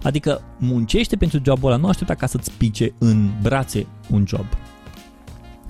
Adică 0.03 0.41
muncește 0.57 1.15
pentru 1.15 1.39
jobul 1.43 1.71
ăla, 1.71 1.79
nu 1.79 1.87
aștepta 1.87 2.15
ca 2.15 2.25
să-ți 2.25 2.51
pice 2.51 2.93
în 2.97 3.29
brațe 3.41 3.87
un 4.09 4.23
job. 4.27 4.45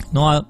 Noua 0.10 0.48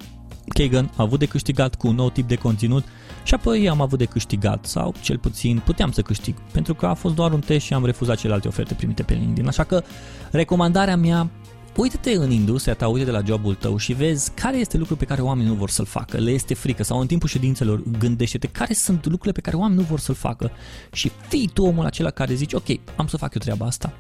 Kagan 0.48 0.92
a 0.96 1.04
avut 1.04 1.20
de 1.20 1.26
câștigat 1.26 1.76
cu 1.76 1.88
un 1.88 1.96
nou 1.96 2.10
tip 2.10 2.28
de 2.28 2.36
conținut 2.36 2.86
și 3.24 3.34
apoi 3.34 3.70
am 3.70 3.82
avut 3.82 3.98
de 3.98 4.06
câștigat, 4.06 4.66
sau 4.66 4.94
cel 5.02 5.18
puțin 5.18 5.62
puteam 5.66 5.92
să 5.92 6.02
câștig, 6.02 6.36
pentru 6.52 6.74
că 6.74 6.86
a 6.86 6.94
fost 6.94 7.16
doar 7.16 7.32
un 7.32 7.40
test 7.40 7.66
și 7.66 7.74
am 7.74 7.86
refuzat 7.86 8.18
celelalte 8.18 8.48
oferte 8.48 8.74
primite 8.74 9.04
pe 9.04 9.14
LinkedIn. 9.14 9.48
Așa 9.48 9.64
că 9.64 9.84
recomandarea 10.32 10.98
mea 10.98 11.30
Uită-te 11.78 12.12
în 12.12 12.32
industria 12.32 12.74
ta, 12.74 12.88
uite 12.88 13.06
de 13.06 13.12
la 13.12 13.22
jobul 13.26 13.56
tău 13.56 13.78
și 13.78 13.94
vezi 13.94 14.32
care 14.32 14.58
este 14.58 14.78
lucrul 14.78 14.98
pe 14.98 15.06
care 15.06 15.22
oamenii 15.22 15.50
nu 15.50 15.58
vor 15.58 15.70
să-l 15.70 15.86
facă, 15.86 16.18
le 16.18 16.32
este 16.32 16.54
frică 16.54 16.84
sau 16.84 17.00
în 17.00 17.08
timpul 17.08 17.30
ședințelor 17.30 17.84
gândește-te 18.00 18.48
care 18.48 18.74
sunt 18.74 19.06
lucrurile 19.06 19.32
pe 19.32 19.42
care 19.42 19.56
oamenii 19.56 19.84
nu 19.84 19.90
vor 19.90 20.00
să-l 20.00 20.16
facă 20.16 20.52
și 20.92 21.12
fii 21.28 21.50
tu 21.54 21.64
omul 21.64 21.86
acela 21.86 22.10
care 22.10 22.34
zici 22.34 22.54
ok, 22.54 22.66
am 22.96 23.08
să 23.08 23.18
fac 23.18 23.34
eu 23.34 23.42
treaba 23.42 23.66
asta. 23.66 23.94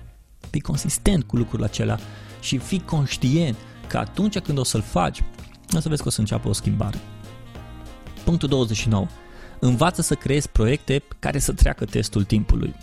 Fii 0.49 0.61
consistent 0.61 1.23
cu 1.23 1.35
lucrul 1.35 1.63
acela 1.63 1.97
și 2.39 2.57
fii 2.57 2.81
conștient 2.85 3.55
că 3.87 3.97
atunci 3.97 4.39
când 4.39 4.57
o 4.57 4.63
să-l 4.63 4.81
faci, 4.81 5.23
o 5.75 5.79
să 5.79 5.89
vezi 5.89 6.01
că 6.01 6.07
o 6.07 6.11
să 6.11 6.19
înceapă 6.19 6.47
o 6.47 6.53
schimbare. 6.53 6.97
Punctul 8.23 8.49
29. 8.49 9.07
Învață 9.59 10.01
să 10.01 10.15
creezi 10.15 10.49
proiecte 10.49 11.03
care 11.19 11.39
să 11.39 11.53
treacă 11.53 11.85
testul 11.85 12.23
timpului. 12.23 12.75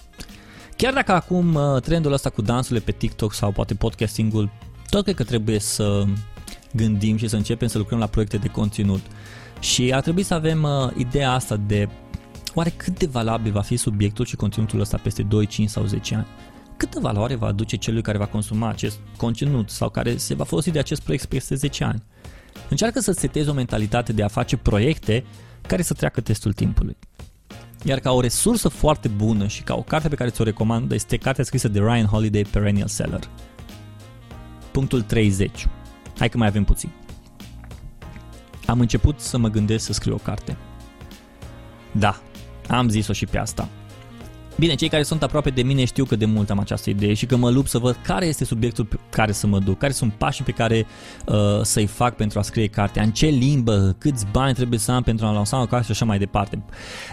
Chiar 0.77 0.93
dacă 0.93 1.13
acum 1.13 1.55
uh, 1.55 1.81
trendul 1.81 2.13
ăsta 2.13 2.31
cu 2.31 2.43
dansurile 2.43 2.85
pe 2.85 2.93
TikTok 2.93 3.33
sau 3.33 3.53
poate 3.53 3.75
podcastingul 3.75 4.51
tot 4.95 5.03
cred 5.05 5.17
că 5.17 5.25
trebuie 5.25 5.59
să 5.59 6.05
gândim 6.73 7.17
și 7.17 7.29
să 7.29 7.37
începem 7.37 7.69
să 7.69 7.79
lucrăm 7.79 7.99
la 7.99 8.07
proiecte 8.07 8.37
de 8.37 8.49
conținut. 8.49 9.01
Și 9.61 9.93
ar 9.93 10.01
trebui 10.01 10.23
să 10.23 10.35
avem 10.35 10.63
uh, 10.63 10.91
ideea 10.97 11.33
asta 11.33 11.57
de 11.57 11.89
oare 12.55 12.73
cât 12.77 12.99
de 12.99 13.07
valabil 13.07 13.53
va 13.53 13.61
fi 13.61 13.77
subiectul 13.77 14.25
și 14.25 14.37
conținutul 14.37 14.81
ăsta 14.81 14.97
peste 15.03 15.23
2, 15.23 15.47
5 15.47 15.69
sau 15.69 15.85
10 15.85 16.15
ani. 16.15 16.27
Câtă 16.77 16.99
valoare 17.01 17.35
va 17.35 17.47
aduce 17.47 17.77
celui 17.77 18.03
care 18.03 18.19
va 18.19 18.27
consuma 18.27 18.69
acest 18.69 18.99
conținut 19.17 19.71
sau 19.71 19.89
care 19.89 20.17
se 20.17 20.35
va 20.35 20.45
folosi 20.45 20.71
de 20.71 20.79
acest 20.79 21.03
proiect 21.03 21.25
peste 21.25 21.55
10 21.55 21.85
ani. 21.85 22.03
Încearcă 22.69 23.01
să 23.01 23.13
setezi 23.13 23.49
o 23.49 23.53
mentalitate 23.53 24.13
de 24.13 24.23
a 24.23 24.29
face 24.29 24.57
proiecte 24.57 25.25
care 25.67 25.83
să 25.83 25.95
treacă 25.95 26.21
testul 26.21 26.53
timpului. 26.53 26.97
Iar 27.85 27.99
ca 27.99 28.13
o 28.13 28.21
resursă 28.21 28.69
foarte 28.69 29.09
bună 29.09 29.47
și 29.47 29.63
ca 29.63 29.75
o 29.75 29.83
carte 29.83 30.09
pe 30.09 30.15
care 30.15 30.31
ți-o 30.31 30.45
recomand 30.45 30.93
este 30.93 31.17
cartea 31.17 31.45
scrisă 31.45 31.69
de 31.69 31.79
Ryan 31.79 32.07
Holiday, 32.07 32.43
Perennial 32.51 32.89
Seller. 32.89 33.29
Punctul 34.75 35.03
30. 35.03 35.67
Hai 36.19 36.29
că 36.29 36.39
mai 36.39 36.47
avem 36.47 36.65
puțin. 36.65 36.91
Am 38.67 38.81
început 38.81 39.21
să 39.21 39.39
mă 39.39 39.49
gândesc 39.49 39.85
să 39.85 39.93
scriu 39.93 40.15
o 40.15 40.19
carte. 40.19 40.57
Da, 41.93 42.21
am 42.69 42.89
zis-o 42.89 43.13
și 43.13 43.27
pe 43.27 43.39
asta. 43.39 43.69
Bine, 44.59 44.75
cei 44.75 44.89
care 44.89 45.03
sunt 45.03 45.23
aproape 45.23 45.51
de 45.51 45.63
mine 45.63 45.85
știu 45.85 46.05
că 46.05 46.17
de 46.17 46.25
mult 46.25 46.51
am 46.51 46.59
această 46.59 46.91
idee 46.91 47.15
și 47.15 47.27
că 47.27 47.37
mă 47.37 47.51
lupt 47.51 47.69
să 47.69 47.79
văd 47.79 47.99
care 48.03 48.27
este 48.27 48.45
subiectul 48.45 48.85
pe 48.85 48.99
care 49.11 49.33
să 49.33 49.47
mă 49.47 49.59
duc, 49.59 49.79
care 49.79 49.93
sunt 49.93 50.13
pașii 50.13 50.45
pe 50.45 50.51
care 50.51 50.87
uh, 51.27 51.61
să-i 51.63 51.87
fac 51.87 52.17
pentru 52.17 52.39
a 52.39 52.43
scrie 52.43 52.67
cartea, 52.67 53.03
în 53.03 53.11
ce 53.11 53.27
limbă, 53.27 53.97
câți 53.99 54.27
bani 54.33 54.55
trebuie 54.55 54.79
să 54.79 54.93
am 54.93 55.03
pentru 55.03 55.27
a 55.27 55.33
lansa 55.33 55.61
o 55.61 55.67
carte 55.67 55.85
și 55.85 55.91
așa 55.91 56.05
mai 56.05 56.19
departe. 56.19 56.63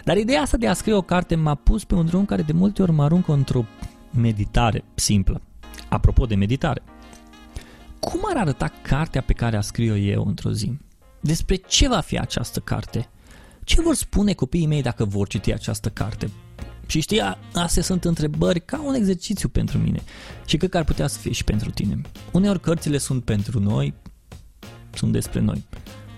Dar 0.03 0.17
ideea 0.17 0.41
asta 0.41 0.57
de 0.57 0.67
a 0.67 0.73
scrie 0.73 0.93
o 0.93 1.01
carte 1.01 1.35
m-a 1.35 1.55
pus 1.55 1.83
pe 1.83 1.95
un 1.95 2.05
drum 2.05 2.25
care 2.25 2.41
de 2.41 2.53
multe 2.53 2.81
ori 2.81 2.91
mă 2.91 3.03
aruncă 3.03 3.31
într-o 3.31 3.65
meditare 4.11 4.83
simplă. 4.95 5.41
Apropo 5.89 6.25
de 6.25 6.35
meditare, 6.35 6.81
cum 8.01 8.19
ar 8.23 8.37
arăta 8.37 8.71
cartea 8.81 9.21
pe 9.21 9.33
care 9.33 9.57
a 9.57 9.61
scris-o 9.61 9.95
eu 9.95 10.23
într-o 10.27 10.51
zi? 10.51 10.77
Despre 11.19 11.55
ce 11.55 11.87
va 11.87 11.99
fi 11.99 12.19
această 12.19 12.59
carte? 12.59 13.09
Ce 13.63 13.81
vor 13.81 13.95
spune 13.95 14.33
copiii 14.33 14.67
mei 14.67 14.81
dacă 14.81 15.05
vor 15.05 15.27
citi 15.27 15.53
această 15.53 15.89
carte? 15.89 16.29
Și 16.87 16.99
știi, 17.01 17.21
astea 17.53 17.83
sunt 17.83 18.05
întrebări 18.05 18.65
ca 18.65 18.81
un 18.81 18.93
exercițiu 18.93 19.49
pentru 19.49 19.77
mine 19.77 20.01
și 20.45 20.57
cred 20.57 20.69
că 20.69 20.77
ar 20.77 20.83
putea 20.83 21.07
să 21.07 21.19
fie 21.19 21.31
și 21.31 21.43
pentru 21.43 21.69
tine. 21.69 22.01
Uneori 22.31 22.59
cărțile 22.59 22.97
sunt 22.97 23.23
pentru 23.23 23.59
noi, 23.59 23.93
sunt 24.93 25.11
despre 25.11 25.39
noi. 25.39 25.65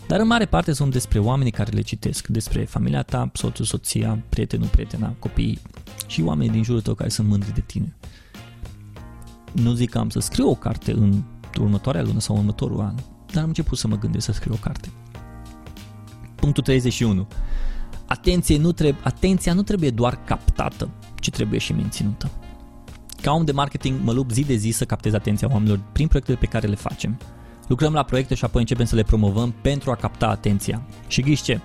Dar 0.08 0.19
în 0.19 0.28
mare 0.28 0.46
parte 0.46 0.74
sunt 0.74 0.91
despre 0.91 1.19
oamenii 1.19 1.52
care 1.52 1.72
le 1.72 1.82
citesc, 1.82 2.28
despre 2.28 2.65
familia 2.65 3.04
ta, 3.04 3.32
soțul, 3.34 3.65
soția, 3.65 4.24
prietenul, 4.30 4.67
prietena, 4.67 5.15
copiii 5.19 5.60
și 6.08 6.22
oamenii 6.22 6.52
din 6.52 6.63
jurul 6.63 6.82
tău 6.82 6.93
care 6.93 7.10
sunt 7.10 7.28
mândri 7.28 7.54
de 7.54 7.62
tine. 7.62 7.96
Nu 9.52 9.74
zic 9.74 9.89
că 9.89 9.98
am 9.98 10.10
să 10.10 10.19
scriu 10.19 10.50
o 10.50 10.56
carte 10.56 10.91
în 10.91 11.24
următoarea 11.62 12.02
lună 12.02 12.20
sau 12.20 12.38
următorul 12.38 12.80
an, 12.80 12.96
dar 13.32 13.42
am 13.42 13.48
început 13.48 13.78
să 13.78 13.88
mă 13.88 13.98
gândesc 13.98 14.26
să 14.26 14.32
scriu 14.32 14.54
o 14.54 14.58
carte. 14.58 14.92
Punctul 16.36 16.63
31. 16.63 17.28
Atenție, 18.06 18.58
nu 18.58 18.72
trebuie, 18.72 19.02
atenția 19.04 19.54
nu 19.54 19.63
trebuie 19.63 19.89
doar 19.89 20.24
captată, 20.24 20.89
ci 21.20 21.30
trebuie 21.30 21.60
și 21.60 21.74
menținută. 21.74 22.32
Ca 23.22 23.32
om 23.32 23.46
de 23.46 23.52
marketing 23.52 24.00
mă 24.04 24.12
lupt 24.12 24.32
zi 24.32 24.44
de 24.44 24.56
zi 24.56 24.70
să 24.70 24.86
captez 24.86 25.13
atenția 25.13 25.48
oamenilor 25.52 25.80
prin 25.92 26.08
proiectele 26.08 26.38
pe 26.38 26.46
care 26.46 26.68
le 26.68 26.76
facem. 26.76 27.20
Lucrăm 27.68 27.94
la 27.94 28.04
proiecte 28.04 28.36
și 28.36 28.46
apoi 28.46 28.62
începem 28.62 28.86
să 28.86 28.96
le 28.96 29.04
promovăm 29.04 29.54
pentru 29.62 29.92
a 29.92 29.96
capta 29.96 30.28
atenția. 30.28 30.82
Și 31.08 31.22
ghiși 31.22 31.44
ce? 31.44 31.60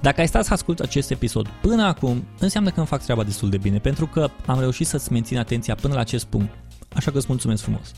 Dacă 0.00 0.20
ai 0.20 0.28
stat 0.28 0.44
să 0.44 0.52
asculti 0.52 0.82
acest 0.82 1.10
episod 1.10 1.48
până 1.48 1.82
acum, 1.82 2.24
înseamnă 2.38 2.70
că 2.70 2.78
îmi 2.78 2.86
fac 2.86 3.02
treaba 3.02 3.22
destul 3.22 3.50
de 3.50 3.56
bine, 3.56 3.78
pentru 3.78 4.06
că 4.06 4.30
am 4.46 4.60
reușit 4.60 4.86
să-ți 4.86 5.12
mențin 5.12 5.38
atenția 5.38 5.74
până 5.74 5.94
la 5.94 6.00
acest 6.00 6.24
punct. 6.24 6.54
Așa 6.94 7.10
că 7.10 7.16
îți 7.16 7.26
mulțumesc 7.28 7.62
frumos. 7.62 7.92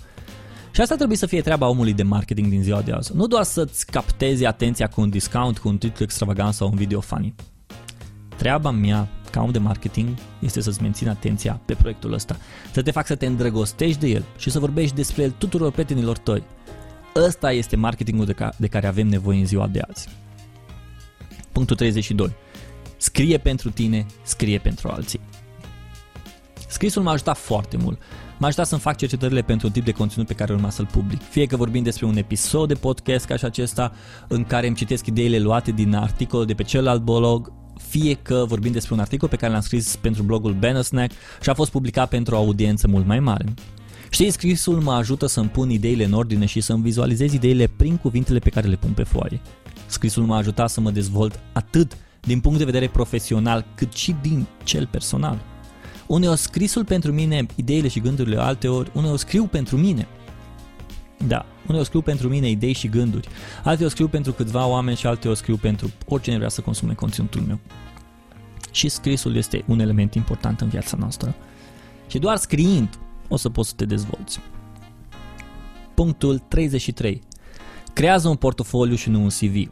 Și 0.70 0.80
asta 0.80 0.94
trebuie 0.96 1.16
să 1.16 1.26
fie 1.26 1.40
treaba 1.40 1.68
omului 1.68 1.92
de 1.92 2.02
marketing 2.02 2.48
din 2.48 2.62
ziua 2.62 2.82
de 2.82 2.92
azi. 2.92 3.16
Nu 3.16 3.26
doar 3.26 3.42
să-ți 3.42 3.86
captezi 3.86 4.44
atenția 4.44 4.88
cu 4.88 5.00
un 5.00 5.10
discount, 5.10 5.58
cu 5.58 5.68
un 5.68 5.78
titlu 5.78 6.04
extravagant 6.04 6.54
sau 6.54 6.68
un 6.68 6.76
video 6.76 7.00
funny. 7.00 7.34
Treaba 8.36 8.70
mea 8.70 9.08
ca 9.30 9.42
om 9.42 9.50
de 9.50 9.58
marketing 9.58 10.08
este 10.38 10.60
să-ți 10.60 10.82
mențin 10.82 11.08
atenția 11.08 11.60
pe 11.64 11.74
proiectul 11.74 12.12
ăsta, 12.12 12.36
să 12.72 12.82
te 12.82 12.90
fac 12.90 13.06
să 13.06 13.14
te 13.14 13.26
îndrăgostești 13.26 14.00
de 14.00 14.08
el 14.08 14.24
și 14.38 14.50
să 14.50 14.58
vorbești 14.58 14.94
despre 14.94 15.22
el 15.22 15.30
tuturor 15.38 15.70
prietenilor 15.72 16.18
tăi. 16.18 16.42
Ăsta 17.16 17.52
este 17.52 17.76
marketingul 17.76 18.26
de, 18.26 18.32
ca- 18.32 18.52
de 18.56 18.66
care 18.66 18.86
avem 18.86 19.06
nevoie 19.06 19.38
în 19.38 19.46
ziua 19.46 19.66
de 19.66 19.80
azi. 19.90 20.08
Punctul 21.52 21.76
32. 21.76 22.32
Scrie 22.96 23.38
pentru 23.38 23.70
tine, 23.70 24.06
scrie 24.22 24.58
pentru 24.58 24.88
alții. 24.88 25.20
Scrisul 26.68 27.02
m-a 27.02 27.12
ajutat 27.12 27.36
foarte 27.36 27.76
mult. 27.76 27.98
M-aș 28.40 28.48
ajutat 28.48 28.66
să-mi 28.66 28.80
fac 28.80 28.96
cercetările 28.96 29.42
pentru 29.42 29.66
un 29.66 29.72
tip 29.72 29.84
de 29.84 29.92
conținut 29.92 30.26
pe 30.26 30.34
care 30.34 30.52
urma 30.52 30.70
să-l 30.70 30.86
public. 30.86 31.22
Fie 31.22 31.46
că 31.46 31.56
vorbim 31.56 31.82
despre 31.82 32.06
un 32.06 32.16
episod 32.16 32.68
de 32.68 32.74
podcast 32.74 33.24
ca 33.24 33.36
și 33.36 33.44
acesta, 33.44 33.92
în 34.28 34.44
care 34.44 34.66
îmi 34.66 34.76
citesc 34.76 35.06
ideile 35.06 35.38
luate 35.38 35.70
din 35.70 35.94
articol 35.94 36.44
de 36.44 36.54
pe 36.54 36.62
celălalt 36.62 37.02
blog, 37.02 37.52
fie 37.88 38.14
că 38.14 38.44
vorbim 38.48 38.72
despre 38.72 38.94
un 38.94 39.00
articol 39.00 39.28
pe 39.28 39.36
care 39.36 39.52
l-am 39.52 39.60
scris 39.60 39.96
pentru 39.96 40.22
blogul 40.22 40.52
Bannersnack 40.52 41.12
și 41.42 41.50
a 41.50 41.54
fost 41.54 41.70
publicat 41.70 42.08
pentru 42.08 42.34
o 42.34 42.38
audiență 42.38 42.88
mult 42.88 43.06
mai 43.06 43.20
mare. 43.20 43.44
Știi, 44.10 44.30
scrisul 44.30 44.80
mă 44.80 44.92
ajută 44.92 45.26
să-mi 45.26 45.48
pun 45.48 45.70
ideile 45.70 46.04
în 46.04 46.12
ordine 46.12 46.46
și 46.46 46.60
să-mi 46.60 46.82
vizualizez 46.82 47.32
ideile 47.32 47.66
prin 47.76 47.96
cuvintele 47.96 48.38
pe 48.38 48.50
care 48.50 48.68
le 48.68 48.76
pun 48.76 48.90
pe 48.90 49.02
foaie. 49.02 49.40
Scrisul 49.86 50.24
m-a 50.24 50.36
ajutat 50.36 50.70
să 50.70 50.80
mă 50.80 50.90
dezvolt 50.90 51.40
atât 51.52 51.92
din 52.20 52.40
punct 52.40 52.58
de 52.58 52.64
vedere 52.64 52.88
profesional 52.88 53.64
cât 53.74 53.92
și 53.92 54.16
din 54.22 54.46
cel 54.64 54.86
personal. 54.86 55.38
Uneori 56.10 56.38
scrisul 56.38 56.84
pentru 56.84 57.12
mine, 57.12 57.46
ideile 57.54 57.88
și 57.88 58.00
gândurile 58.00 58.40
alteori, 58.40 58.90
uneori 58.94 59.18
scriu 59.18 59.44
pentru 59.44 59.76
mine. 59.76 60.08
Da, 61.26 61.46
uneori 61.66 61.86
scriu 61.86 62.00
pentru 62.00 62.28
mine 62.28 62.48
idei 62.48 62.72
și 62.72 62.88
gânduri, 62.88 63.28
alteori 63.64 63.92
scriu 63.92 64.08
pentru 64.08 64.32
câțiva 64.32 64.66
oameni 64.66 64.96
și 64.96 65.06
alteori 65.06 65.38
scriu 65.38 65.56
pentru 65.56 65.90
oricine 66.06 66.36
vrea 66.36 66.48
să 66.48 66.60
consume 66.60 66.94
conținutul 66.94 67.40
meu. 67.40 67.58
Și 68.70 68.88
scrisul 68.88 69.36
este 69.36 69.64
un 69.66 69.80
element 69.80 70.14
important 70.14 70.60
în 70.60 70.68
viața 70.68 70.96
noastră. 70.96 71.34
Și 72.06 72.18
doar 72.18 72.36
scriind 72.36 72.98
o 73.28 73.36
să 73.36 73.48
poți 73.48 73.68
să 73.68 73.74
te 73.74 73.84
dezvolți. 73.84 74.40
Punctul 75.94 76.38
33. 76.38 77.22
Creează 77.92 78.28
un 78.28 78.36
portofoliu 78.36 78.94
și 78.94 79.10
nu 79.10 79.22
un 79.22 79.28
CV. 79.28 79.70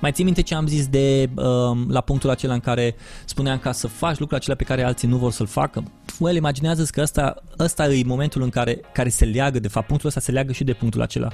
Mai 0.00 0.12
ții 0.12 0.24
minte 0.24 0.40
ce 0.40 0.54
am 0.54 0.66
zis 0.66 0.86
de 0.86 1.30
uh, 1.34 1.44
la 1.88 2.00
punctul 2.00 2.30
acela 2.30 2.52
în 2.52 2.60
care 2.60 2.94
spuneam 3.24 3.58
ca 3.58 3.72
să 3.72 3.86
faci 3.86 4.18
lucrul 4.18 4.36
acela 4.36 4.56
pe 4.56 4.64
care 4.64 4.82
alții 4.82 5.08
nu 5.08 5.16
vor 5.16 5.32
să-l 5.32 5.46
facă? 5.46 5.82
Well, 6.18 6.36
imaginează 6.36 6.86
că 6.90 7.00
ăsta, 7.00 7.34
ăsta 7.58 7.92
e 7.92 8.02
momentul 8.04 8.42
în 8.42 8.48
care, 8.48 8.80
care 8.92 9.08
se 9.08 9.24
leagă, 9.24 9.58
de 9.58 9.68
fapt 9.68 9.86
punctul 9.86 10.08
ăsta 10.08 10.20
se 10.20 10.32
leagă 10.32 10.52
și 10.52 10.64
de 10.64 10.72
punctul 10.72 11.02
acela. 11.02 11.28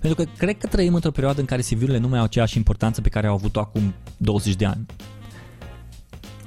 Pentru 0.00 0.24
că 0.24 0.30
cred 0.36 0.58
că 0.58 0.66
trăim 0.66 0.94
într-o 0.94 1.10
perioadă 1.10 1.40
în 1.40 1.46
care 1.46 1.62
CV-urile 1.62 1.98
nu 1.98 2.08
mai 2.08 2.18
au 2.18 2.24
aceeași 2.24 2.56
importanță 2.56 3.00
pe 3.00 3.08
care 3.08 3.26
au 3.26 3.34
avut-o 3.34 3.60
acum 3.60 3.94
20 4.16 4.54
de 4.54 4.64
ani. 4.64 4.86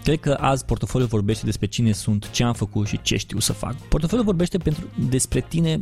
Cred 0.04 0.20
că 0.20 0.38
azi 0.40 0.66
portofoliul 0.66 1.10
vorbește 1.10 1.46
despre 1.46 1.68
cine 1.68 1.92
sunt, 1.92 2.30
ce 2.30 2.44
am 2.44 2.54
făcut 2.54 2.88
și 2.88 3.02
ce 3.02 3.18
știu 3.18 3.40
să 3.40 3.54
fac. 3.54 3.76
Portofoliul 3.76 4.26
vorbește 4.26 4.58
pentru, 4.58 4.88
despre 5.10 5.40
tine 5.40 5.82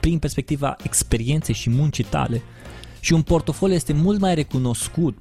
prin 0.00 0.18
perspectiva 0.18 0.76
experienței 0.82 1.54
și 1.54 1.70
muncii 1.70 2.04
tale. 2.04 2.42
Și 3.00 3.12
un 3.12 3.22
portofoliu 3.22 3.74
este 3.74 3.92
mult 3.92 4.20
mai 4.20 4.34
recunoscut 4.34 5.18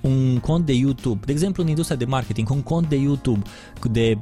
un 0.00 0.38
cont 0.38 0.66
de 0.66 0.72
YouTube, 0.72 1.24
de 1.24 1.32
exemplu 1.32 1.62
în 1.62 1.68
industria 1.68 1.96
de 1.96 2.04
marketing, 2.04 2.50
un 2.50 2.62
cont 2.62 2.88
de 2.88 2.96
YouTube 2.96 3.42
de 3.90 4.18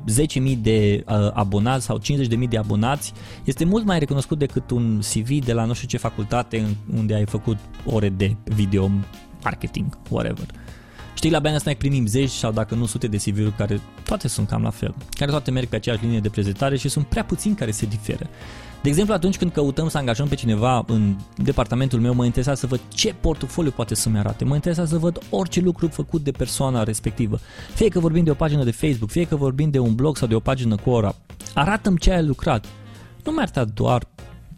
10.000 0.53 0.57
de 0.59 1.05
uh, 1.09 1.31
abonați 1.33 1.85
sau 1.85 2.01
50.000 2.01 2.49
de 2.49 2.59
abonați 2.59 3.13
este 3.45 3.65
mult 3.65 3.85
mai 3.85 3.99
recunoscut 3.99 4.39
decât 4.39 4.71
un 4.71 4.99
CV 4.99 5.45
de 5.45 5.53
la 5.53 5.65
nu 5.65 5.73
știu 5.73 5.89
ce 5.89 5.97
facultate 5.97 6.77
unde 6.97 7.15
ai 7.15 7.27
făcut 7.27 7.59
ore 7.85 8.09
de 8.09 8.37
video 8.45 8.91
marketing, 9.43 9.99
whatever. 10.09 10.47
Știi, 11.15 11.31
la 11.31 11.39
Banner 11.39 11.61
Snack 11.61 11.79
primim 11.79 12.07
zeci 12.07 12.31
sau 12.31 12.53
dacă 12.53 12.75
nu 12.75 12.87
sute 12.87 13.07
de 13.07 13.17
CV-uri 13.17 13.53
care 13.57 13.81
toate 14.05 14.29
sunt 14.29 14.49
cam 14.49 14.63
la 14.63 14.71
fel, 14.71 14.95
care 15.11 15.31
toate 15.31 15.51
merg 15.51 15.69
pe 15.69 15.77
aceeași 15.77 16.05
linie 16.05 16.21
de 16.21 16.29
prezentare 16.29 16.77
și 16.77 16.89
sunt 16.89 17.07
prea 17.07 17.25
puțini 17.25 17.55
care 17.55 17.71
se 17.71 17.87
diferă. 17.87 18.27
De 18.87 18.93
exemplu, 18.93 19.15
atunci 19.15 19.37
când 19.37 19.53
căutăm 19.53 19.89
să 19.89 19.99
angajăm 19.99 20.29
pe 20.29 20.35
cineva 20.35 20.85
în 20.87 21.17
departamentul 21.37 22.01
meu, 22.01 22.15
mă 22.15 22.25
interesează 22.25 22.61
să 22.61 22.67
văd 22.67 22.81
ce 22.89 23.15
portofoliu 23.21 23.71
poate 23.71 23.95
să-mi 23.95 24.19
arate. 24.19 24.45
Mă 24.45 24.55
interesează 24.55 24.95
să 24.95 24.99
văd 24.99 25.19
orice 25.31 25.61
lucru 25.61 25.89
făcut 25.89 26.23
de 26.23 26.31
persoana 26.31 26.83
respectivă. 26.83 27.39
Fie 27.75 27.89
că 27.89 28.01
vorbim 28.01 28.25
de 28.25 28.31
o 28.31 28.35
pagină 28.35 28.65
de 28.65 28.71
Facebook, 28.71 29.11
fie 29.11 29.25
că 29.25 29.37
vorbim 29.37 29.71
de 29.71 29.79
un 29.79 29.95
blog 29.95 30.17
sau 30.17 30.29
de 30.29 30.35
o 30.35 30.41
pagină 30.41 30.77
cu 30.77 30.91
ora. 30.91 31.15
Arată-mi 31.55 31.99
ce 31.99 32.13
ai 32.13 32.25
lucrat. 32.25 32.67
Nu 33.25 33.33
mi 33.33 33.39
arăta 33.39 33.65
doar 33.65 34.07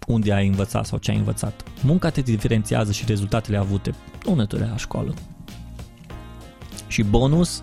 unde 0.06 0.32
ai 0.32 0.46
învățat 0.46 0.86
sau 0.86 0.98
ce 0.98 1.10
ai 1.10 1.16
învățat. 1.16 1.62
Munca 1.82 2.10
te 2.10 2.20
diferențiază 2.20 2.92
și 2.92 3.04
rezultatele 3.06 3.56
avute, 3.56 3.94
nu 4.24 4.46
la 4.48 4.76
școală. 4.76 5.14
Și 6.86 7.02
bonus, 7.02 7.62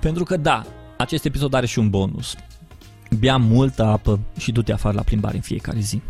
pentru 0.00 0.24
că 0.24 0.36
da, 0.36 0.64
acest 0.96 1.24
episod 1.24 1.54
are 1.54 1.66
și 1.66 1.78
un 1.78 1.90
bonus. 1.90 2.36
Bea 3.18 3.36
multă 3.36 3.84
apă 3.84 4.18
și 4.38 4.52
du-te 4.52 4.72
afară 4.72 4.94
la 4.94 5.02
plimbare 5.02 5.36
în 5.36 5.42
fiecare 5.42 5.80
zi. 5.80 6.00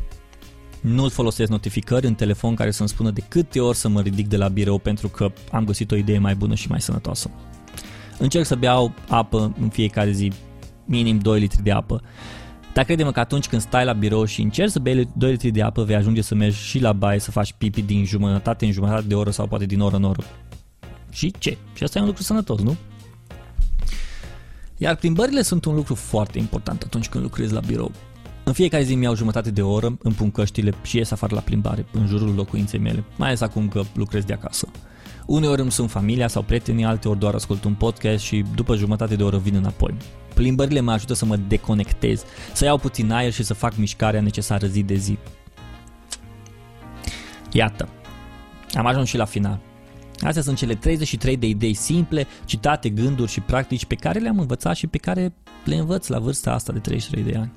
Nu 0.81 1.09
folosesc 1.09 1.51
notificări 1.51 2.07
în 2.07 2.15
telefon 2.15 2.55
care 2.55 2.71
să-mi 2.71 2.89
spună 2.89 3.11
de 3.11 3.23
câte 3.29 3.61
ori 3.61 3.77
să 3.77 3.89
mă 3.89 4.01
ridic 4.01 4.29
de 4.29 4.37
la 4.37 4.49
birou 4.49 4.79
pentru 4.79 5.09
că 5.09 5.33
am 5.53 5.65
găsit 5.65 5.91
o 5.91 5.97
idee 5.97 6.19
mai 6.19 6.35
bună 6.35 6.55
și 6.55 6.69
mai 6.69 6.81
sănătoasă. 6.81 7.31
Încerc 8.19 8.47
să 8.47 8.55
beau 8.55 8.93
apă 9.09 9.55
în 9.61 9.69
fiecare 9.69 10.11
zi, 10.11 10.33
minim 10.85 11.19
2 11.19 11.41
litri 11.41 11.63
de 11.63 11.71
apă. 11.71 12.03
Dar 12.73 12.85
crede-mă 12.85 13.13
că 13.13 13.21
atunci 13.21 13.47
când 13.47 13.63
stai 13.63 13.85
la 13.85 13.93
birou 13.93 14.25
și 14.25 14.43
încerci 14.43 14.71
să 14.71 14.79
bei 14.79 15.09
2 15.17 15.31
litri 15.31 15.51
de 15.51 15.63
apă, 15.63 15.83
vei 15.85 15.97
ajunge 15.97 16.21
să 16.21 16.35
mergi 16.35 16.59
și 16.59 16.79
la 16.79 16.93
baie 16.93 17.19
să 17.19 17.31
faci 17.31 17.53
pipi 17.53 17.83
din 17.83 18.05
jumătate 18.05 18.65
în 18.65 18.73
jumătate 18.73 19.07
de 19.07 19.15
oră 19.15 19.31
sau 19.31 19.47
poate 19.47 19.67
din 19.67 19.81
oră 19.81 19.97
în 19.97 20.05
oră. 20.05 20.23
Și 21.11 21.35
ce? 21.39 21.57
Și 21.75 21.83
asta 21.83 21.99
e 21.99 22.01
un 22.01 22.07
lucru 22.07 22.23
sănătos, 22.23 22.61
nu? 22.61 22.77
Iar 24.83 24.97
plimbările 24.97 25.43
sunt 25.43 25.65
un 25.65 25.75
lucru 25.75 25.95
foarte 25.95 26.39
important 26.39 26.83
atunci 26.83 27.09
când 27.09 27.23
lucrezi 27.23 27.53
la 27.53 27.61
birou. 27.61 27.93
În 28.45 28.53
fiecare 28.53 28.83
zi 28.83 28.95
mi-au 28.95 29.15
jumătate 29.15 29.51
de 29.51 29.63
oră, 29.63 29.99
îmi 30.03 30.15
pun 30.15 30.31
căștile 30.31 30.73
și 30.83 30.97
ies 30.97 31.11
afară 31.11 31.35
la 31.35 31.41
plimbare, 31.41 31.87
în 31.93 32.07
jurul 32.07 32.35
locuinței 32.35 32.79
mele, 32.79 33.05
mai 33.17 33.29
ales 33.29 33.41
acum 33.41 33.69
că 33.69 33.83
lucrez 33.95 34.25
de 34.25 34.33
acasă. 34.33 34.69
Uneori 35.27 35.61
îmi 35.61 35.71
sunt 35.71 35.91
familia 35.91 36.29
sau 36.29 36.43
prietenii, 36.43 36.85
alteori 36.85 37.19
doar 37.19 37.35
ascult 37.35 37.65
un 37.65 37.75
podcast 37.75 38.25
și 38.25 38.45
după 38.55 38.77
jumătate 38.77 39.17
de 39.17 39.23
oră 39.23 39.39
vin 39.39 39.55
înapoi. 39.55 39.95
Plimbările 40.35 40.81
mă 40.81 40.93
ajută 40.93 41.15
să 41.15 41.25
mă 41.25 41.37
deconectez, 41.37 42.25
să 42.53 42.65
iau 42.65 42.79
puțin 42.79 43.11
aer 43.11 43.33
și 43.33 43.43
să 43.43 43.55
fac 43.55 43.77
mișcarea 43.77 44.21
necesară 44.21 44.67
zi 44.67 44.83
de 44.83 44.95
zi. 44.95 45.19
Iată, 47.53 47.89
am 48.75 48.87
ajuns 48.87 49.09
și 49.09 49.17
la 49.17 49.25
final. 49.25 49.61
Astea 50.23 50.43
sunt 50.43 50.57
cele 50.57 50.75
33 50.75 51.37
de 51.37 51.47
idei 51.47 51.75
simple, 51.75 52.27
citate, 52.45 52.89
gânduri 52.89 53.31
și 53.31 53.41
practici 53.41 53.85
pe 53.85 53.95
care 53.95 54.19
le-am 54.19 54.39
învățat 54.39 54.77
și 54.77 54.87
pe 54.87 54.99
care 54.99 55.35
le 55.65 55.75
învăț 55.75 56.07
la 56.07 56.19
vârsta 56.19 56.53
asta 56.53 56.73
de 56.73 56.79
33 56.79 57.33
de 57.33 57.39
ani. 57.39 57.51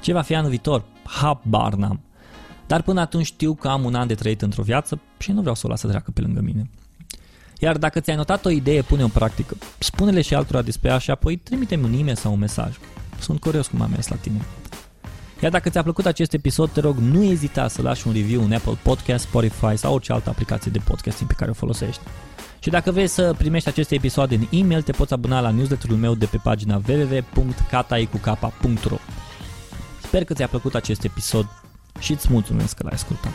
Ce 0.00 0.12
va 0.12 0.22
fi 0.22 0.34
anul 0.34 0.48
viitor? 0.48 0.84
Habar 1.04 1.74
n-am. 1.74 2.00
Dar 2.66 2.82
până 2.82 3.00
atunci 3.00 3.26
știu 3.26 3.54
că 3.54 3.68
am 3.68 3.84
un 3.84 3.94
an 3.94 4.06
de 4.06 4.14
trăit 4.14 4.42
într-o 4.42 4.62
viață 4.62 5.00
și 5.18 5.32
nu 5.32 5.40
vreau 5.40 5.54
să 5.54 5.66
o 5.66 5.68
las 5.68 5.80
să 5.80 5.86
treacă 5.86 6.10
pe 6.10 6.20
lângă 6.20 6.40
mine. 6.40 6.70
Iar 7.58 7.78
dacă 7.78 8.00
ți-ai 8.00 8.16
notat 8.16 8.44
o 8.44 8.50
idee, 8.50 8.82
pune-o 8.82 9.04
în 9.04 9.10
practică. 9.10 9.56
Spune-le 9.78 10.20
și 10.20 10.34
altora 10.34 10.62
despre 10.62 10.90
ea 10.90 10.98
și 10.98 11.10
apoi 11.10 11.36
trimite-mi 11.36 11.84
un 11.84 11.92
e-mail 11.92 12.16
sau 12.16 12.32
un 12.32 12.38
mesaj. 12.38 12.76
Sunt 13.20 13.40
curios 13.40 13.66
cum 13.66 13.80
am 13.80 13.90
mers 13.90 14.08
la 14.08 14.16
tine. 14.16 14.40
Iar 15.42 15.50
dacă 15.50 15.68
ți-a 15.68 15.82
plăcut 15.82 16.06
acest 16.06 16.32
episod, 16.32 16.70
te 16.70 16.80
rog, 16.80 16.96
nu 16.96 17.22
ezita 17.22 17.68
să 17.68 17.82
lași 17.82 18.06
un 18.06 18.12
review 18.12 18.42
în 18.42 18.52
Apple 18.52 18.78
Podcast, 18.82 19.24
Spotify 19.24 19.76
sau 19.76 19.94
orice 19.94 20.12
altă 20.12 20.30
aplicație 20.30 20.70
de 20.70 20.80
podcasting 20.84 21.28
pe 21.28 21.34
care 21.36 21.50
o 21.50 21.54
folosești. 21.54 22.02
Și 22.58 22.70
dacă 22.70 22.90
vrei 22.90 23.06
să 23.06 23.34
primești 23.38 23.68
aceste 23.68 23.94
episoade 23.94 24.34
în 24.34 24.46
e-mail, 24.50 24.82
te 24.82 24.92
poți 24.92 25.12
abona 25.12 25.40
la 25.40 25.50
newsletterul 25.50 25.96
meu 25.96 26.14
de 26.14 26.26
pe 26.26 26.40
pagina 26.42 26.80
www.cataicucapa.ro 26.88 28.96
Sper 30.02 30.24
că 30.24 30.34
ți-a 30.34 30.48
plăcut 30.48 30.74
acest 30.74 31.04
episod 31.04 31.46
și 31.98 32.12
îți 32.12 32.26
mulțumesc 32.30 32.76
că 32.76 32.82
l-ai 32.82 32.94
ascultat. 32.94 33.32